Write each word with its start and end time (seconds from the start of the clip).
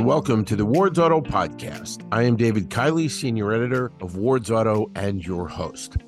and 0.00 0.06
welcome 0.06 0.46
to 0.46 0.56
the 0.56 0.64
Ward's 0.64 0.98
Auto 0.98 1.20
Podcast. 1.20 2.08
I 2.10 2.22
am 2.22 2.34
David 2.34 2.70
Kiley, 2.70 3.10
Senior 3.10 3.52
Editor 3.52 3.92
of 4.00 4.16
Ward's 4.16 4.50
Auto 4.50 4.90
and 4.94 5.22
your 5.22 5.46
host. 5.46 5.98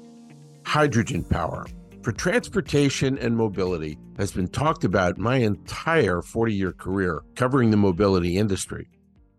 Hydrogen 0.65 1.23
power 1.23 1.67
for 2.01 2.11
transportation 2.11 3.19
and 3.19 3.37
mobility 3.37 3.99
has 4.17 4.33
been 4.33 4.49
talked 4.49 4.85
about 4.85 5.19
my 5.19 5.37
entire 5.37 6.23
40 6.23 6.55
year 6.55 6.73
career 6.73 7.21
covering 7.35 7.71
the 7.71 7.77
mobility 7.77 8.39
industry, 8.39 8.89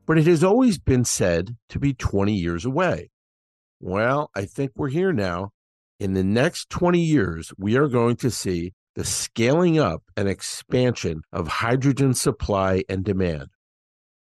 but 0.06 0.20
it 0.20 0.28
has 0.28 0.44
always 0.44 0.78
been 0.78 1.04
said 1.04 1.58
to 1.70 1.80
be 1.80 1.96
20 1.96 2.32
years 2.32 2.64
away. 2.64 3.10
Well, 3.80 4.30
I 4.36 4.46
think 4.46 4.74
we're 4.76 4.90
here 4.90 5.14
now. 5.14 5.50
In 6.00 6.14
the 6.14 6.24
next 6.24 6.70
20 6.70 7.00
years, 7.00 7.52
we 7.58 7.76
are 7.76 7.88
going 7.88 8.18
to 8.18 8.30
see 8.30 8.74
the 8.94 9.04
scaling 9.04 9.80
up 9.80 10.04
and 10.16 10.30
expansion 10.30 11.24
of 11.32 11.48
hydrogen 11.48 12.14
supply 12.14 12.84
and 12.88 13.04
demand. 13.04 13.48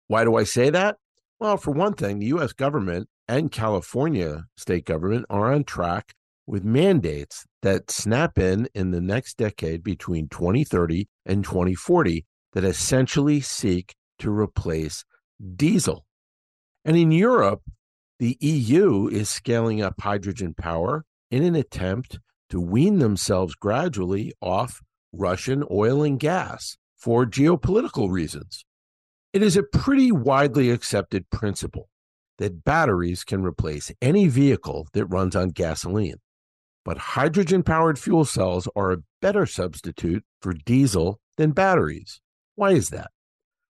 Why 0.09 0.25
do 0.25 0.37
I 0.37 0.45
say 0.45 0.71
that? 0.71 0.97
Well, 1.39 1.57
for 1.57 1.71
one 1.71 1.95
thing, 1.95 2.19
the 2.19 2.27
US 2.27 2.53
government 2.53 3.09
and 3.29 3.53
California 3.53 4.45
state 4.57 4.85
government 4.85 5.27
are 5.30 5.53
on 5.53 5.65
track 5.65 6.15
with 6.47 6.65
mandates 6.65 7.45
that 7.61 7.91
snap 7.91 8.39
in 8.39 8.69
in 8.75 8.91
the 8.91 9.02
next 9.02 9.37
decade 9.37 9.85
between 9.85 10.29
2030 10.29 11.07
and 11.27 11.45
2040 11.45 12.25
that 12.55 12.65
essentially 12.65 13.41
seek 13.41 13.95
to 14.19 14.30
replace 14.30 15.05
diesel. 15.57 16.07
And 16.87 16.97
in 16.97 17.13
Europe, 17.13 17.63
the 18.19 18.38
EU 18.41 19.09
is 19.09 19.29
scaling 19.29 19.83
up 19.83 20.01
hydrogen 20.01 20.55
power 20.55 21.05
in 21.30 21.45
an 21.45 21.55
attempt 21.55 22.19
to 22.49 22.61
wean 22.61 22.99
themselves 22.99 23.54
gradually 23.54 24.32
off 24.41 24.80
Russian 25.13 25.65
oil 25.71 26.02
and 26.02 26.19
gas 26.19 26.79
for 26.97 27.27
geopolitical 27.27 28.10
reasons. 28.10 28.65
It 29.32 29.43
is 29.43 29.57
a 29.57 29.62
pretty 29.62 30.10
widely 30.10 30.71
accepted 30.71 31.29
principle 31.29 31.90
that 32.38 32.65
batteries 32.65 33.24
can 33.24 33.43
replace 33.43 33.93
any 34.01 34.26
vehicle 34.26 34.88
that 34.95 35.04
runs 35.07 35.37
on 35.37 35.51
gasoline. 35.51 36.16
But 36.85 36.98
hydrogen 36.98 37.62
powered 37.62 37.98
fuel 37.98 38.24
cells 38.24 38.68
are 38.74 38.93
a 38.93 39.02
better 39.20 39.45
substitute 39.45 40.24
for 40.40 40.54
diesel 40.54 41.20
than 41.37 41.51
batteries. 41.51 42.20
Why 42.54 42.70
is 42.70 42.88
that? 42.88 43.10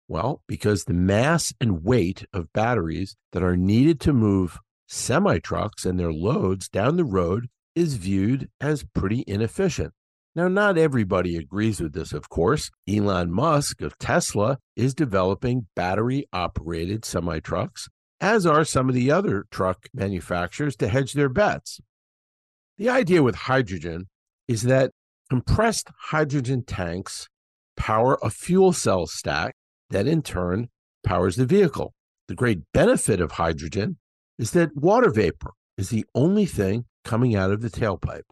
Well, 0.08 0.42
because 0.46 0.84
the 0.84 0.94
mass 0.94 1.54
and 1.58 1.82
weight 1.82 2.26
of 2.34 2.52
batteries 2.52 3.16
that 3.32 3.42
are 3.42 3.56
needed 3.56 3.98
to 4.00 4.12
move 4.12 4.58
semi 4.86 5.38
trucks 5.38 5.86
and 5.86 5.98
their 5.98 6.12
loads 6.12 6.68
down 6.68 6.96
the 6.96 7.04
road 7.04 7.48
is 7.74 7.94
viewed 7.94 8.50
as 8.60 8.84
pretty 8.94 9.24
inefficient. 9.26 9.94
Now, 10.36 10.48
not 10.48 10.76
everybody 10.76 11.38
agrees 11.38 11.80
with 11.80 11.94
this, 11.94 12.12
of 12.12 12.28
course. 12.28 12.70
Elon 12.86 13.32
Musk 13.32 13.80
of 13.80 13.96
Tesla 13.98 14.58
is 14.76 14.92
developing 14.92 15.68
battery 15.74 16.26
operated 16.30 17.06
semi 17.06 17.40
trucks, 17.40 17.88
as 18.20 18.44
are 18.44 18.62
some 18.62 18.90
of 18.90 18.94
the 18.94 19.10
other 19.10 19.46
truck 19.50 19.88
manufacturers 19.94 20.76
to 20.76 20.88
hedge 20.88 21.14
their 21.14 21.30
bets. 21.30 21.80
The 22.76 22.90
idea 22.90 23.22
with 23.22 23.34
hydrogen 23.34 24.08
is 24.46 24.64
that 24.64 24.90
compressed 25.30 25.88
hydrogen 26.10 26.64
tanks 26.64 27.28
power 27.74 28.18
a 28.22 28.28
fuel 28.28 28.74
cell 28.74 29.06
stack 29.06 29.54
that 29.88 30.06
in 30.06 30.20
turn 30.20 30.68
powers 31.02 31.36
the 31.36 31.46
vehicle. 31.46 31.94
The 32.28 32.34
great 32.34 32.58
benefit 32.74 33.22
of 33.22 33.32
hydrogen 33.32 33.96
is 34.38 34.50
that 34.50 34.76
water 34.76 35.10
vapor 35.10 35.52
is 35.78 35.88
the 35.88 36.04
only 36.14 36.44
thing 36.44 36.84
coming 37.04 37.34
out 37.34 37.52
of 37.52 37.62
the 37.62 37.70
tailpipe. 37.70 38.24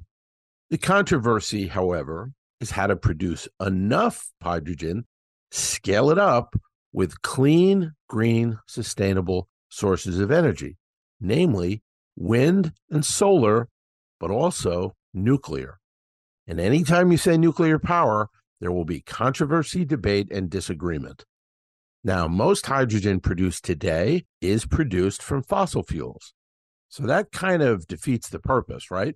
The 0.75 0.79
controversy, 0.79 1.69
however, 1.69 2.33
is 2.61 2.73
how 2.73 2.89
to 2.89 2.97
produce 2.97 3.47
enough 3.61 4.33
hydrogen, 4.43 5.07
scale 5.53 6.11
it 6.11 6.19
up 6.19 6.57
with 6.93 7.23
clean, 7.23 7.93
green, 8.09 8.59
sustainable 8.67 9.49
sources 9.69 10.19
of 10.19 10.33
energy, 10.33 10.77
namely 11.21 11.85
wind 12.17 12.73
and 12.91 13.07
solar, 13.07 13.69
but 14.19 14.33
also 14.33 14.97
nuclear. 15.13 15.79
And 16.49 16.59
anytime 16.59 17.13
you 17.13 17.19
say 17.19 17.37
nuclear 17.37 17.79
power, 17.79 18.29
there 18.61 18.73
will 18.73 18.85
be 18.85 19.01
controversy, 19.01 19.85
debate, 19.85 20.27
and 20.33 20.51
disagreement. 20.51 21.25
Now, 22.03 22.27
most 22.27 22.67
hydrogen 22.67 23.21
produced 23.21 23.63
today 23.63 24.25
is 24.41 24.67
produced 24.67 25.23
from 25.23 25.45
fossil 25.45 25.85
fuels. 25.85 26.35
So 26.89 27.05
that 27.07 27.31
kind 27.31 27.63
of 27.63 27.87
defeats 27.87 28.29
the 28.29 28.41
purpose, 28.41 28.91
right? 28.91 29.15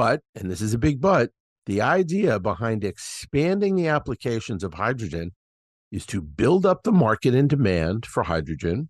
But, 0.00 0.22
and 0.34 0.50
this 0.50 0.62
is 0.62 0.72
a 0.72 0.78
big 0.78 0.98
but, 0.98 1.28
the 1.66 1.82
idea 1.82 2.40
behind 2.40 2.84
expanding 2.84 3.76
the 3.76 3.88
applications 3.88 4.64
of 4.64 4.72
hydrogen 4.72 5.32
is 5.92 6.06
to 6.06 6.22
build 6.22 6.64
up 6.64 6.84
the 6.84 6.90
market 6.90 7.34
and 7.34 7.50
demand 7.50 8.06
for 8.06 8.22
hydrogen 8.22 8.88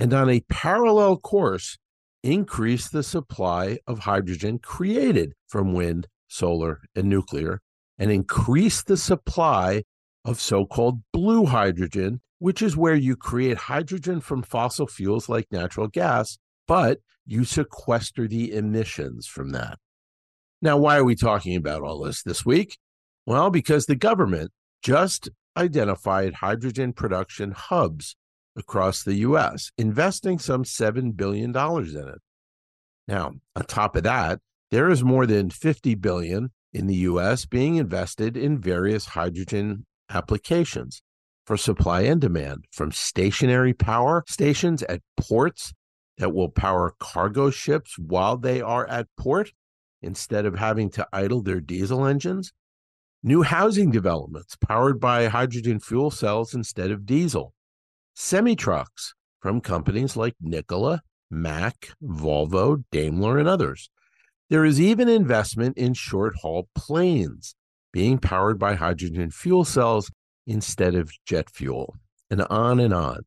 and 0.00 0.12
on 0.12 0.28
a 0.28 0.42
parallel 0.48 1.18
course, 1.18 1.78
increase 2.24 2.88
the 2.88 3.04
supply 3.04 3.78
of 3.86 4.00
hydrogen 4.00 4.58
created 4.58 5.34
from 5.46 5.72
wind, 5.72 6.08
solar, 6.26 6.80
and 6.96 7.08
nuclear, 7.08 7.60
and 7.96 8.10
increase 8.10 8.82
the 8.82 8.96
supply 8.96 9.84
of 10.24 10.40
so 10.40 10.66
called 10.66 11.00
blue 11.12 11.46
hydrogen, 11.46 12.22
which 12.40 12.60
is 12.60 12.76
where 12.76 12.96
you 12.96 13.14
create 13.14 13.56
hydrogen 13.56 14.20
from 14.20 14.42
fossil 14.42 14.88
fuels 14.88 15.28
like 15.28 15.46
natural 15.52 15.86
gas, 15.86 16.38
but 16.66 16.98
you 17.24 17.44
sequester 17.44 18.26
the 18.26 18.52
emissions 18.52 19.28
from 19.28 19.50
that. 19.50 19.78
Now, 20.62 20.76
why 20.76 20.98
are 20.98 21.04
we 21.04 21.14
talking 21.14 21.56
about 21.56 21.82
all 21.82 22.02
this 22.02 22.22
this 22.22 22.44
week? 22.44 22.78
Well, 23.26 23.50
because 23.50 23.86
the 23.86 23.96
government 23.96 24.50
just 24.82 25.28
identified 25.56 26.34
hydrogen 26.34 26.92
production 26.92 27.52
hubs 27.52 28.16
across 28.56 29.02
the 29.02 29.14
U.S., 29.16 29.70
investing 29.78 30.38
some 30.38 30.64
$7 30.64 31.16
billion 31.16 31.56
in 31.56 32.08
it. 32.08 32.20
Now, 33.08 33.32
on 33.56 33.64
top 33.64 33.96
of 33.96 34.02
that, 34.04 34.40
there 34.70 34.90
is 34.90 35.02
more 35.02 35.26
than 35.26 35.50
50 35.50 35.94
billion 35.96 36.50
in 36.72 36.86
the 36.86 36.94
US 36.96 37.46
being 37.46 37.76
invested 37.76 38.36
in 38.36 38.58
various 38.58 39.06
hydrogen 39.06 39.86
applications 40.10 41.02
for 41.46 41.56
supply 41.56 42.02
and 42.02 42.20
demand 42.20 42.66
from 42.70 42.92
stationary 42.92 43.72
power 43.72 44.24
stations 44.28 44.82
at 44.84 45.00
ports 45.16 45.72
that 46.18 46.32
will 46.32 46.48
power 46.48 46.94
cargo 47.00 47.50
ships 47.50 47.98
while 47.98 48.36
they 48.36 48.60
are 48.60 48.86
at 48.88 49.08
port 49.18 49.52
instead 50.02 50.46
of 50.46 50.58
having 50.58 50.90
to 50.90 51.06
idle 51.12 51.42
their 51.42 51.60
diesel 51.60 52.06
engines. 52.06 52.52
New 53.22 53.42
housing 53.42 53.90
developments 53.90 54.56
powered 54.56 54.98
by 54.98 55.26
hydrogen 55.26 55.78
fuel 55.78 56.10
cells 56.10 56.54
instead 56.54 56.90
of 56.90 57.04
diesel. 57.04 57.52
Semi 58.14 58.56
trucks 58.56 59.14
from 59.40 59.60
companies 59.60 60.16
like 60.16 60.34
Nikola, 60.40 61.02
Mack, 61.30 61.90
Volvo, 62.02 62.84
Daimler, 62.90 63.38
and 63.38 63.48
others. 63.48 63.90
There 64.48 64.64
is 64.64 64.80
even 64.80 65.08
investment 65.08 65.76
in 65.76 65.94
short 65.94 66.34
haul 66.42 66.68
planes 66.74 67.54
being 67.92 68.18
powered 68.18 68.58
by 68.58 68.74
hydrogen 68.74 69.30
fuel 69.30 69.64
cells 69.64 70.10
instead 70.46 70.94
of 70.94 71.12
jet 71.26 71.50
fuel, 71.50 71.96
and 72.30 72.42
on 72.42 72.80
and 72.80 72.92
on. 72.94 73.20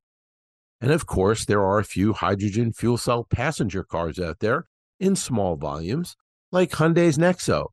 And 0.82 0.92
of 0.92 1.06
course, 1.06 1.46
there 1.46 1.62
are 1.62 1.80
a 1.80 1.86
few 1.86 2.14
hydrogen 2.14 2.74
fuel 2.74 2.98
cell 2.98 3.24
passenger 3.24 3.84
cars 3.84 4.20
out 4.20 4.40
there 4.40 4.66
in 5.00 5.16
small 5.16 5.56
volumes 5.56 6.16
like 6.54 6.72
Hyundai's 6.72 7.18
Nexo. 7.18 7.70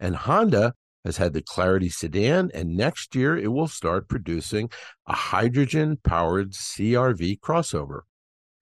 And 0.00 0.16
Honda 0.16 0.74
has 1.04 1.18
had 1.18 1.32
the 1.32 1.42
Clarity 1.42 1.88
sedan, 1.88 2.50
and 2.52 2.76
next 2.76 3.14
year 3.14 3.36
it 3.36 3.52
will 3.52 3.68
start 3.68 4.08
producing 4.08 4.70
a 5.06 5.14
hydrogen 5.14 5.98
powered 6.02 6.52
CRV 6.52 7.38
crossover. 7.40 8.00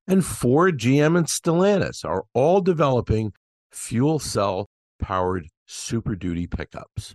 And 0.07 0.25
Ford, 0.25 0.79
GM, 0.79 1.17
and 1.17 1.27
Stellantis 1.27 2.05
are 2.05 2.25
all 2.35 2.61
developing 2.61 3.33
fuel 3.71 4.19
cell 4.19 4.69
powered 5.01 5.47
Super 5.67 6.15
Duty 6.17 6.47
pickups. 6.47 7.15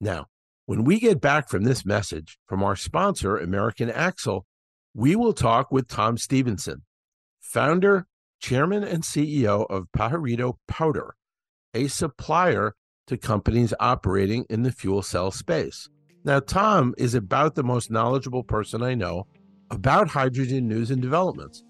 Now, 0.00 0.26
when 0.66 0.84
we 0.84 1.00
get 1.00 1.20
back 1.20 1.48
from 1.50 1.64
this 1.64 1.84
message 1.84 2.38
from 2.46 2.62
our 2.62 2.76
sponsor, 2.76 3.36
American 3.36 3.90
Axle, 3.90 4.46
we 4.94 5.16
will 5.16 5.32
talk 5.32 5.70
with 5.70 5.88
Tom 5.88 6.16
Stephenson, 6.16 6.82
founder, 7.40 8.06
chairman, 8.40 8.84
and 8.84 9.02
CEO 9.02 9.66
of 9.68 9.88
Pajarito 9.92 10.54
Powder 10.66 11.14
a 11.74 11.88
supplier 11.88 12.74
to 13.06 13.16
companies 13.16 13.74
operating 13.80 14.44
in 14.50 14.62
the 14.62 14.72
fuel 14.72 15.02
cell 15.02 15.30
space. 15.30 15.88
Now, 16.24 16.40
Tom 16.40 16.94
is 16.98 17.14
about 17.14 17.54
the 17.54 17.62
most 17.62 17.90
knowledgeable 17.90 18.42
person 18.42 18.82
I 18.82 18.94
know 18.94 19.26
about 19.70 20.08
hydrogen 20.08 20.68
news 20.68 20.90
and 20.90 21.00
developments, 21.00 21.62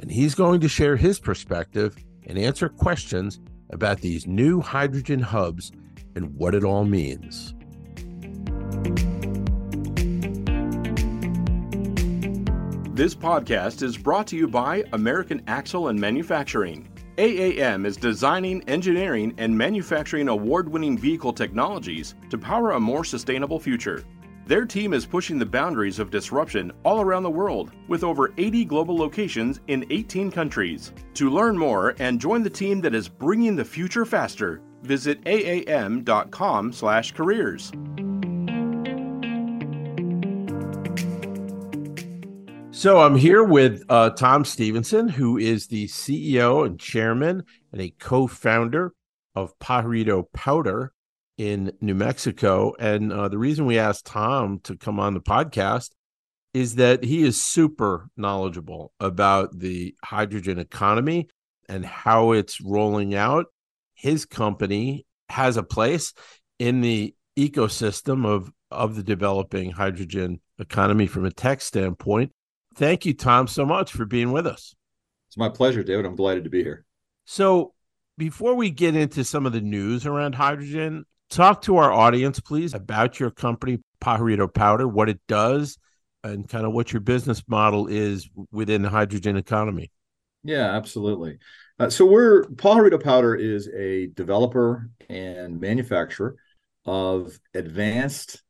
and 0.00 0.10
he's 0.10 0.34
going 0.34 0.60
to 0.60 0.68
share 0.68 0.96
his 0.96 1.18
perspective 1.18 1.96
and 2.26 2.38
answer 2.38 2.68
questions 2.68 3.40
about 3.70 4.00
these 4.00 4.26
new 4.26 4.60
hydrogen 4.60 5.20
hubs 5.20 5.72
and 6.14 6.34
what 6.34 6.54
it 6.54 6.64
all 6.64 6.84
means. 6.84 7.54
This 12.94 13.14
podcast 13.14 13.82
is 13.82 13.96
brought 13.96 14.26
to 14.28 14.36
you 14.36 14.48
by 14.48 14.82
American 14.92 15.42
Axle 15.46 15.88
and 15.88 16.00
Manufacturing. 16.00 16.88
AAM 17.18 17.84
is 17.84 17.96
designing, 17.96 18.62
engineering, 18.68 19.34
and 19.38 19.58
manufacturing 19.58 20.28
award 20.28 20.68
winning 20.68 20.96
vehicle 20.96 21.32
technologies 21.32 22.14
to 22.30 22.38
power 22.38 22.70
a 22.70 22.80
more 22.80 23.04
sustainable 23.04 23.58
future. 23.58 24.04
Their 24.46 24.64
team 24.64 24.94
is 24.94 25.04
pushing 25.04 25.36
the 25.36 25.44
boundaries 25.44 25.98
of 25.98 26.12
disruption 26.12 26.70
all 26.84 27.00
around 27.00 27.24
the 27.24 27.30
world 27.30 27.72
with 27.88 28.04
over 28.04 28.32
80 28.38 28.64
global 28.66 28.96
locations 28.96 29.58
in 29.66 29.84
18 29.90 30.30
countries. 30.30 30.92
To 31.14 31.28
learn 31.28 31.58
more 31.58 31.96
and 31.98 32.20
join 32.20 32.44
the 32.44 32.50
team 32.50 32.80
that 32.82 32.94
is 32.94 33.08
bringing 33.08 33.56
the 33.56 33.64
future 33.64 34.04
faster, 34.04 34.62
visit 34.82 35.20
aam.com/careers. 35.24 37.72
So 42.78 43.00
I'm 43.00 43.16
here 43.16 43.42
with 43.42 43.82
uh, 43.88 44.10
Tom 44.10 44.44
Stephenson, 44.44 45.08
who 45.08 45.36
is 45.36 45.66
the 45.66 45.88
CEO 45.88 46.64
and 46.64 46.78
chairman 46.78 47.42
and 47.72 47.80
a 47.80 47.92
co-founder 47.98 48.92
of 49.34 49.58
Pajarito 49.58 50.30
Powder 50.32 50.92
in 51.36 51.72
New 51.80 51.96
Mexico. 51.96 52.76
And 52.78 53.12
uh, 53.12 53.30
the 53.30 53.36
reason 53.36 53.66
we 53.66 53.80
asked 53.80 54.06
Tom 54.06 54.60
to 54.60 54.76
come 54.76 55.00
on 55.00 55.14
the 55.14 55.20
podcast 55.20 55.90
is 56.54 56.76
that 56.76 57.02
he 57.02 57.24
is 57.24 57.42
super 57.42 58.10
knowledgeable 58.16 58.92
about 59.00 59.58
the 59.58 59.96
hydrogen 60.04 60.60
economy 60.60 61.28
and 61.68 61.84
how 61.84 62.30
it's 62.30 62.60
rolling 62.60 63.12
out. 63.12 63.46
His 63.94 64.24
company 64.24 65.04
has 65.30 65.56
a 65.56 65.64
place 65.64 66.14
in 66.60 66.80
the 66.80 67.12
ecosystem 67.36 68.24
of 68.24 68.52
of 68.70 68.94
the 68.94 69.02
developing 69.02 69.72
hydrogen 69.72 70.40
economy 70.60 71.08
from 71.08 71.24
a 71.24 71.32
tech 71.32 71.60
standpoint. 71.60 72.30
Thank 72.78 73.04
you, 73.04 73.12
Tom, 73.12 73.48
so 73.48 73.66
much 73.66 73.90
for 73.90 74.04
being 74.04 74.30
with 74.30 74.46
us. 74.46 74.76
It's 75.28 75.36
my 75.36 75.48
pleasure, 75.48 75.82
David. 75.82 76.06
I'm 76.06 76.14
delighted 76.14 76.44
to 76.44 76.50
be 76.50 76.62
here. 76.62 76.84
So, 77.24 77.74
before 78.16 78.54
we 78.54 78.70
get 78.70 78.94
into 78.94 79.24
some 79.24 79.46
of 79.46 79.52
the 79.52 79.60
news 79.60 80.06
around 80.06 80.36
hydrogen, 80.36 81.04
talk 81.28 81.62
to 81.62 81.76
our 81.78 81.92
audience, 81.92 82.38
please, 82.38 82.74
about 82.74 83.18
your 83.18 83.32
company, 83.32 83.80
Pajarito 84.00 84.52
Powder, 84.52 84.86
what 84.86 85.08
it 85.08 85.18
does, 85.26 85.76
and 86.22 86.48
kind 86.48 86.64
of 86.64 86.72
what 86.72 86.92
your 86.92 87.00
business 87.00 87.42
model 87.48 87.88
is 87.88 88.30
within 88.52 88.82
the 88.82 88.90
hydrogen 88.90 89.36
economy. 89.36 89.90
Yeah, 90.44 90.76
absolutely. 90.76 91.38
Uh, 91.80 91.90
so 91.90 92.06
we're 92.06 92.44
Pajarito 92.44 93.02
Powder 93.02 93.34
is 93.34 93.68
a 93.68 94.06
developer 94.06 94.88
and 95.08 95.60
manufacturer 95.60 96.36
of 96.84 97.40
advanced 97.54 98.44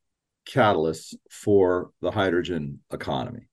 catalysts 0.47 1.15
for 1.31 1.93
the 2.03 2.11
hydrogen 2.11 2.81
economy. 2.93 3.48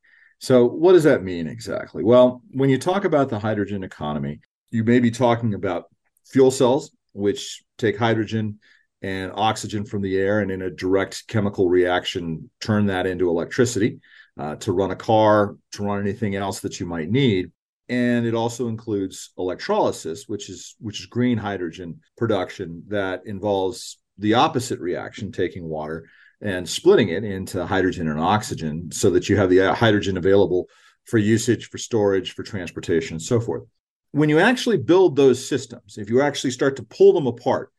So 0.45 0.63
what 0.68 0.92
does 0.94 1.06
that 1.06 1.24
mean 1.24 1.47
exactly? 1.47 2.03
Well, 2.03 2.44
when 2.51 2.69
you 2.69 2.77
talk 2.77 3.03
about 3.03 3.30
the 3.30 3.39
hydrogen 3.39 3.83
economy, 3.83 4.42
you 4.69 4.83
may 4.83 5.00
be 5.00 5.09
talking 5.09 5.56
about 5.56 5.86
fuel 6.24 6.51
cells, 6.51 6.92
which 7.13 7.63
take 7.80 7.97
hydrogen 7.97 8.59
and 9.01 9.31
oxygen 9.33 9.86
from 9.86 10.03
the 10.03 10.15
air 10.15 10.42
and 10.42 10.51
in 10.51 10.62
a 10.62 10.69
direct 10.69 11.27
chemical 11.27 11.68
reaction 11.68 12.51
turn 12.62 12.86
that 12.86 13.07
into 13.07 13.27
electricity 13.27 14.00
uh, 14.38 14.56
to 14.57 14.71
run 14.71 14.92
a 14.92 14.95
car 14.95 15.56
to 15.71 15.83
run 15.83 16.00
anything 16.00 16.36
else 16.36 16.59
that 16.59 16.80
you 16.80 16.86
might 16.86 17.09
need 17.09 17.51
and 17.89 18.27
it 18.27 18.36
also 18.36 18.68
includes 18.68 19.31
electrolysis 19.38 20.27
which 20.27 20.50
is 20.50 20.75
which 20.80 21.00
is 21.00 21.06
green 21.07 21.38
hydrogen 21.38 22.00
production 22.18 22.83
that 22.88 23.21
involves 23.25 24.00
the 24.18 24.33
opposite 24.33 24.80
reaction 24.80 25.31
taking 25.31 25.65
water 25.65 26.07
and 26.42 26.68
splitting 26.68 27.10
it 27.10 27.24
into 27.24 27.66
hydrogen 27.66 28.08
and 28.08 28.20
oxygen 28.20 28.92
so 28.92 29.10
that 29.10 29.30
you 29.30 29.38
have 29.38 29.50
the 29.50 29.62
uh, 29.62 29.74
hydrogen 29.74 30.18
available 30.18 30.68
for 31.06 31.18
usage 31.18 31.70
for 31.70 31.78
storage 31.78 32.34
for 32.34 32.44
transportation 32.44 33.16
and 33.16 33.22
so 33.22 33.40
forth. 33.40 33.64
When 34.12 34.30
you 34.30 34.40
actually 34.40 34.78
build 34.78 35.16
those 35.16 35.48
systems 35.48 35.98
if 35.98 36.10
you 36.10 36.22
actually 36.22 36.52
start 36.52 36.78
to 36.78 36.84
pull 36.84 37.14
them 37.14 37.28
apart 37.28 37.72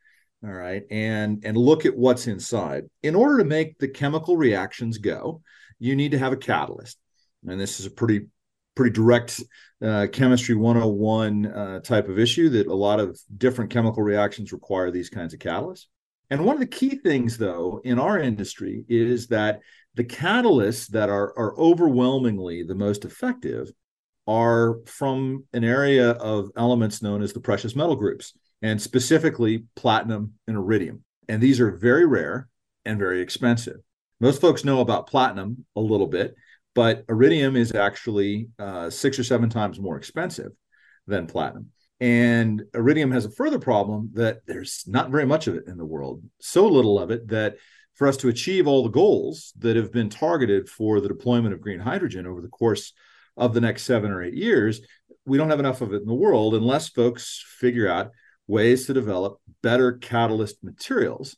all 0.45 0.53
right 0.53 0.83
and 0.91 1.43
and 1.45 1.57
look 1.57 1.87
at 1.87 1.97
what's 1.97 2.27
inside 2.27 2.85
in 3.03 3.15
order 3.15 3.39
to 3.39 3.45
make 3.45 3.79
the 3.79 3.89
chemical 3.89 4.37
reactions 4.37 4.99
go 4.99 5.41
you 5.79 5.97
need 5.97 6.13
to 6.13 6.19
have 6.19 6.33
a 6.33 6.37
catalyst. 6.37 6.99
And 7.47 7.61
this 7.61 7.81
is 7.81 7.87
a 7.87 7.91
pretty 7.91 8.27
pretty 8.75 8.93
direct 8.93 9.41
uh, 9.83 10.07
chemistry 10.13 10.55
101 10.55 11.47
uh, 11.47 11.81
type 11.81 12.09
of 12.09 12.19
issue 12.19 12.51
that 12.51 12.67
a 12.67 12.75
lot 12.75 13.01
of 13.01 13.19
different 13.35 13.71
chemical 13.71 14.03
reactions 14.03 14.53
require 14.53 14.91
these 14.91 15.09
kinds 15.09 15.33
of 15.33 15.41
catalysts 15.41 15.87
and 16.31 16.45
one 16.45 16.55
of 16.55 16.61
the 16.61 16.67
key 16.67 16.97
things 16.97 17.39
though 17.39 17.81
in 17.85 17.99
our 17.99 18.19
industry 18.19 18.85
is 18.89 19.29
that 19.29 19.61
the 19.95 20.05
catalysts 20.05 20.89
that 20.89 21.09
are 21.09 21.37
are 21.39 21.59
overwhelmingly 21.59 22.63
the 22.63 22.75
most 22.75 23.05
effective 23.05 23.71
are 24.27 24.81
from 24.87 25.45
an 25.53 25.65
area 25.65 26.11
of 26.13 26.51
elements 26.57 27.03
known 27.03 27.23
as 27.23 27.33
the 27.33 27.41
precious 27.41 27.77
metal 27.77 27.97
groups 27.97 28.33
and 28.63 28.81
specifically 28.81 29.65
platinum 29.77 30.33
and 30.47 30.57
iridium. 30.57 31.05
And 31.29 31.43
these 31.43 31.61
are 31.61 31.71
very 31.71 32.07
rare 32.07 32.49
and 32.85 32.99
very 32.99 33.21
expensive. 33.21 33.77
Most 34.21 34.41
folks 34.41 34.65
know 34.65 34.81
about 34.81 35.07
platinum 35.07 35.65
a 35.77 35.81
little 35.81 36.07
bit, 36.07 36.35
but 36.75 37.05
iridium 37.09 37.57
is 37.57 37.75
actually 37.75 38.49
uh, 38.59 38.91
six 38.91 39.19
or 39.19 39.25
seven 39.25 39.51
times 39.51 39.79
more 39.79 39.97
expensive 39.97 40.53
than 41.07 41.27
platinum. 41.27 41.71
And 42.01 42.65
iridium 42.75 43.11
has 43.13 43.25
a 43.25 43.31
further 43.31 43.59
problem 43.59 44.11
that 44.15 44.41
there's 44.47 44.85
not 44.87 45.11
very 45.11 45.25
much 45.25 45.47
of 45.47 45.55
it 45.55 45.67
in 45.67 45.79
the 45.79 45.85
world, 45.85 46.23
so 46.39 46.67
little 46.67 46.99
of 46.99 47.11
it 47.11 47.29
that 47.29 47.57
for 47.95 48.07
us 48.07 48.19
to 48.19 48.29
achieve 48.29 48.67
all 48.67 48.83
the 48.83 48.91
goals 48.91 49.55
that 49.59 49.77
have 49.77 49.91
been 49.91 50.11
targeted 50.11 50.69
for 50.69 51.01
the 51.01 51.09
deployment 51.09 51.55
of 51.55 51.61
green 51.63 51.81
hydrogen 51.81 52.27
over 52.27 52.43
the 52.43 52.49
course 52.49 52.93
of 53.37 53.55
the 53.55 53.61
next 53.61 53.85
seven 53.85 54.11
or 54.11 54.23
eight 54.23 54.35
years, 54.35 54.81
we 55.25 55.39
don't 55.39 55.51
have 55.51 55.61
enough 55.61 55.81
of 55.81 55.93
it 55.95 56.03
in 56.03 56.07
the 56.07 56.15
world 56.15 56.55
unless 56.55 56.89
folks 56.89 57.43
figure 57.59 57.89
out 57.89 58.11
ways 58.47 58.87
to 58.87 58.95
develop 58.95 59.41
better 59.63 59.93
catalyst 59.93 60.63
materials 60.63 61.37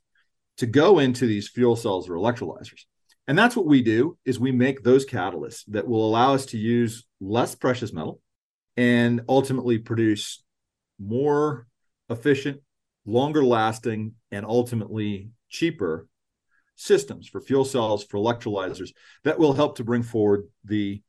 to 0.57 0.67
go 0.67 0.99
into 0.99 1.27
these 1.27 1.49
fuel 1.49 1.77
cells 1.77 2.09
or 2.09 2.15
electrolyzers. 2.15 2.83
And 3.29 3.39
that's 3.39 3.57
what 3.57 3.67
we 3.67 3.83
do 3.83 4.19
is 4.25 4.41
we 4.41 4.53
make 4.53 4.83
those 4.83 5.07
catalysts 5.07 5.65
that 5.69 5.87
will 5.87 6.05
allow 6.07 6.35
us 6.35 6.47
to 6.47 6.59
use 6.59 7.07
less 7.21 7.55
precious 7.55 7.93
metal 7.93 8.21
and 8.77 9.23
ultimately 9.29 9.79
produce 9.79 10.43
more 10.99 11.67
efficient, 12.09 12.61
longer 13.07 13.45
lasting 13.45 14.15
and 14.31 14.45
ultimately 14.45 15.31
cheaper 15.49 16.07
systems 16.77 17.27
for 17.27 17.41
fuel 17.41 17.65
cells 17.65 18.05
for 18.05 18.19
electrolyzers 18.19 18.91
that 19.25 19.39
will 19.39 19.53
help 19.53 19.77
to 19.77 19.85
bring 19.85 20.03
forward 20.03 20.45
the 20.65 21.03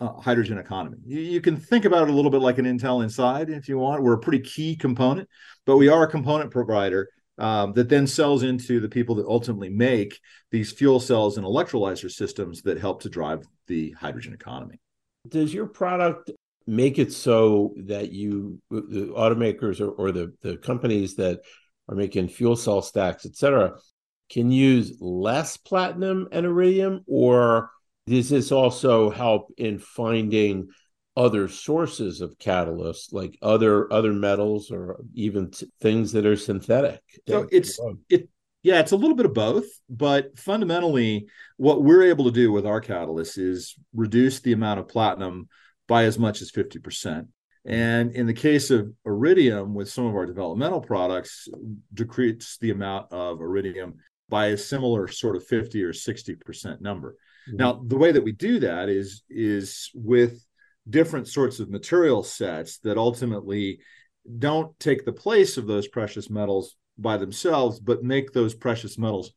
uh, 0.00 0.12
hydrogen 0.12 0.58
economy. 0.58 0.98
You, 1.04 1.20
you, 1.20 1.40
can 1.40 1.56
think 1.56 1.84
about 1.84 2.04
it 2.04 2.10
a 2.10 2.12
little 2.12 2.30
bit 2.30 2.40
like 2.40 2.58
an 2.58 2.66
Intel 2.66 3.02
Inside 3.02 3.50
if 3.50 3.68
you 3.68 3.78
want. 3.78 4.02
We're 4.02 4.12
a 4.14 4.20
pretty 4.20 4.40
key 4.40 4.76
component, 4.76 5.28
but 5.66 5.76
we 5.76 5.88
are 5.88 6.04
a 6.04 6.10
component 6.10 6.52
provider 6.52 7.08
um, 7.38 7.72
that 7.72 7.88
then 7.88 8.06
sells 8.06 8.42
into 8.42 8.80
the 8.80 8.88
people 8.88 9.16
that 9.16 9.26
ultimately 9.26 9.70
make 9.70 10.20
these 10.50 10.72
fuel 10.72 11.00
cells 11.00 11.36
and 11.36 11.46
electrolyzer 11.46 12.10
systems 12.10 12.62
that 12.62 12.78
help 12.78 13.02
to 13.02 13.08
drive 13.08 13.46
the 13.66 13.90
hydrogen 13.92 14.34
economy. 14.34 14.80
Does 15.26 15.52
your 15.52 15.66
product 15.66 16.30
make 16.68 16.98
it 16.98 17.12
so 17.12 17.74
that 17.86 18.12
you, 18.12 18.60
the 18.70 19.12
automakers 19.16 19.80
or, 19.80 19.90
or 19.90 20.12
the, 20.12 20.34
the 20.42 20.58
companies 20.58 21.16
that 21.16 21.40
are 21.88 21.96
making 21.96 22.28
fuel 22.28 22.56
cell 22.56 22.82
stacks, 22.82 23.24
et 23.24 23.34
cetera, 23.34 23.72
can 24.30 24.50
use 24.50 24.98
less 25.00 25.56
platinum 25.56 26.28
and 26.30 26.44
iridium 26.44 27.02
or 27.06 27.70
does 28.06 28.28
this 28.28 28.52
also 28.52 29.10
help 29.10 29.52
in 29.56 29.78
finding 29.78 30.68
other 31.16 31.48
sources 31.48 32.20
of 32.20 32.38
catalysts 32.38 33.12
like 33.12 33.38
other 33.42 33.92
other 33.92 34.12
metals 34.12 34.70
or 34.70 35.00
even 35.14 35.50
t- 35.50 35.66
things 35.80 36.12
that 36.12 36.26
are 36.26 36.36
synthetic? 36.36 37.00
So 37.26 37.48
it's 37.50 37.80
it 38.08 38.28
yeah 38.62 38.80
it's 38.80 38.92
a 38.92 38.96
little 38.96 39.16
bit 39.16 39.26
of 39.26 39.34
both 39.34 39.66
but 39.88 40.38
fundamentally 40.38 41.26
what 41.56 41.82
we're 41.82 42.04
able 42.04 42.26
to 42.26 42.30
do 42.30 42.52
with 42.52 42.66
our 42.66 42.80
catalysts 42.80 43.38
is 43.38 43.74
reduce 43.94 44.40
the 44.40 44.52
amount 44.52 44.80
of 44.80 44.88
platinum 44.88 45.48
by 45.88 46.04
as 46.04 46.18
much 46.18 46.40
as 46.42 46.52
50% 46.52 47.26
and 47.64 48.12
in 48.12 48.26
the 48.26 48.34
case 48.34 48.70
of 48.70 48.92
iridium 49.04 49.74
with 49.74 49.90
some 49.90 50.06
of 50.06 50.14
our 50.14 50.26
developmental 50.26 50.80
products 50.80 51.48
decrease 51.92 52.56
the 52.60 52.70
amount 52.70 53.12
of 53.12 53.40
iridium 53.40 53.94
by 54.28 54.46
a 54.46 54.56
similar 54.56 55.08
sort 55.08 55.34
of 55.34 55.44
50 55.46 55.82
or 55.82 55.92
60% 55.92 56.80
number 56.80 57.16
Mm-hmm. 57.48 57.56
Now, 57.56 57.80
the 57.84 57.96
way 57.96 58.12
that 58.12 58.24
we 58.24 58.32
do 58.32 58.60
that 58.60 58.88
is 58.88 59.22
is 59.28 59.90
with 59.94 60.44
different 60.88 61.28
sorts 61.28 61.60
of 61.60 61.70
material 61.70 62.22
sets 62.22 62.78
that 62.78 62.98
ultimately 62.98 63.80
don't 64.38 64.78
take 64.78 65.04
the 65.04 65.12
place 65.12 65.56
of 65.56 65.66
those 65.66 65.88
precious 65.88 66.28
metals 66.30 66.76
by 66.98 67.16
themselves, 67.16 67.78
but 67.80 68.02
make 68.02 68.32
those 68.32 68.54
precious 68.54 68.98
metals 68.98 69.32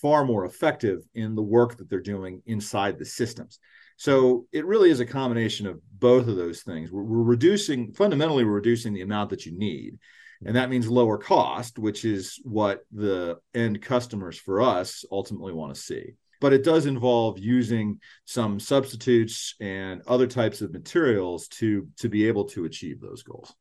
far 0.00 0.24
more 0.24 0.44
effective 0.44 1.00
in 1.14 1.34
the 1.34 1.42
work 1.42 1.76
that 1.76 1.88
they're 1.88 2.00
doing 2.00 2.42
inside 2.46 2.98
the 2.98 3.04
systems. 3.04 3.58
So 3.96 4.46
it 4.52 4.66
really 4.66 4.90
is 4.90 5.00
a 5.00 5.06
combination 5.06 5.66
of 5.66 5.80
both 5.98 6.26
of 6.26 6.36
those 6.36 6.62
things. 6.62 6.90
We're, 6.90 7.02
we're, 7.02 7.22
reducing, 7.22 7.92
fundamentally, 7.92 8.44
we're 8.44 8.52
reducing 8.52 8.92
the 8.92 9.02
amount 9.02 9.30
that 9.30 9.46
you 9.46 9.56
need. 9.56 9.98
And 10.44 10.56
that 10.56 10.68
means 10.68 10.88
lower 10.88 11.16
cost, 11.16 11.78
which 11.78 12.04
is 12.04 12.40
what 12.42 12.84
the 12.92 13.38
end 13.54 13.80
customers 13.80 14.38
for 14.38 14.60
us 14.60 15.04
ultimately 15.10 15.52
want 15.52 15.74
to 15.74 15.80
see 15.80 16.14
but 16.40 16.52
it 16.52 16.62
does 16.62 16.84
involve 16.84 17.38
using 17.38 17.98
some 18.26 18.60
substitutes 18.60 19.54
and 19.60 20.02
other 20.06 20.26
types 20.26 20.60
of 20.60 20.74
materials 20.74 21.48
to 21.48 21.88
to 21.96 22.08
be 22.10 22.28
able 22.28 22.44
to 22.44 22.66
achieve 22.66 23.00
those 23.00 23.22
goals 23.22 23.54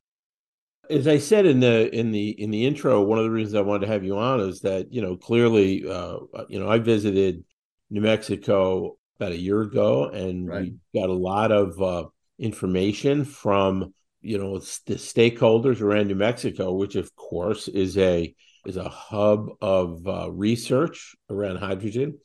as 0.90 1.08
i 1.08 1.18
said 1.18 1.46
in 1.46 1.62
the 1.62 1.96
in 1.96 2.12
the 2.12 2.32
in 2.32 2.52
the 2.52 2.66
intro 2.66 3.02
one 3.02 3.18
of 3.18 3.24
the 3.24 3.32
reasons 3.32 3.56
i 3.56 3.62
wanted 3.62 3.86
to 3.86 3.92
have 3.92 4.04
you 4.04 4.18
on 4.18 4.42
is 4.42 4.60
that 4.60 4.92
you 4.92 5.02
know 5.02 5.16
clearly 5.16 5.88
uh, 5.90 6.18
you 6.50 6.60
know 6.60 6.70
i 6.70 6.78
visited 6.78 7.46
New 7.94 8.02
Mexico 8.02 8.98
about 9.20 9.32
a 9.32 9.38
year 9.38 9.62
ago, 9.62 10.10
and 10.10 10.48
right. 10.48 10.62
we 10.94 11.00
got 11.00 11.10
a 11.10 11.14
lot 11.14 11.52
of 11.52 11.82
uh, 11.82 12.06
information 12.40 13.26
from 13.26 13.94
you 14.22 14.38
know 14.38 14.58
the 14.60 14.96
stakeholders 14.96 15.82
around 15.82 16.08
New 16.08 16.16
Mexico, 16.16 16.74
which 16.74 16.96
of 16.96 17.14
course 17.16 17.68
is 17.68 17.98
a 17.98 18.34
is 18.66 18.78
a 18.78 18.90
hub 18.90 19.50
of 19.62 20.08
uh, 20.08 20.32
research 20.32 21.16
around 21.30 21.58
hydrogen, 21.58 22.18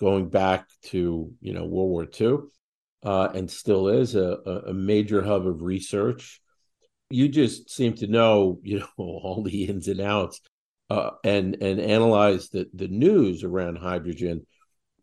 going 0.00 0.28
back 0.28 0.66
to 0.84 1.32
you 1.40 1.52
know 1.54 1.64
World 1.64 1.90
War 1.90 2.08
II, 2.20 2.38
uh, 3.04 3.28
and 3.34 3.50
still 3.50 3.88
is 3.88 4.14
a, 4.14 4.62
a 4.66 4.74
major 4.74 5.22
hub 5.22 5.46
of 5.46 5.62
research. 5.62 6.40
You 7.08 7.28
just 7.28 7.70
seem 7.70 7.94
to 7.94 8.06
know 8.06 8.58
you 8.62 8.80
know 8.80 8.88
all 8.98 9.42
the 9.42 9.64
ins 9.66 9.88
and 9.88 10.00
outs, 10.00 10.40
uh, 10.90 11.10
and 11.24 11.56
and 11.62 11.80
analyze 11.80 12.48
the 12.50 12.68
the 12.74 12.88
news 12.88 13.44
around 13.44 13.78
hydrogen, 13.78 14.46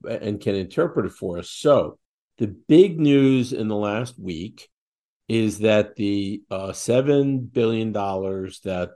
and 0.03 0.41
can 0.41 0.55
interpret 0.55 1.05
it 1.05 1.13
for 1.13 1.39
us. 1.39 1.49
So 1.49 1.97
the 2.37 2.47
big 2.47 2.99
news 2.99 3.53
in 3.53 3.67
the 3.67 3.75
last 3.75 4.19
week 4.19 4.69
is 5.27 5.59
that 5.59 5.95
the 5.95 6.43
uh, 6.51 6.73
seven 6.73 7.39
billion 7.39 7.91
dollars 7.91 8.59
that 8.61 8.91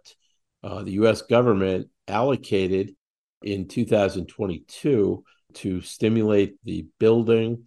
uh, 0.63 0.83
the 0.83 0.91
U.S. 0.93 1.21
government 1.21 1.87
allocated 2.07 2.95
in 3.41 3.67
2022 3.67 5.23
to 5.53 5.81
stimulate 5.81 6.55
the 6.63 6.85
building 6.99 7.63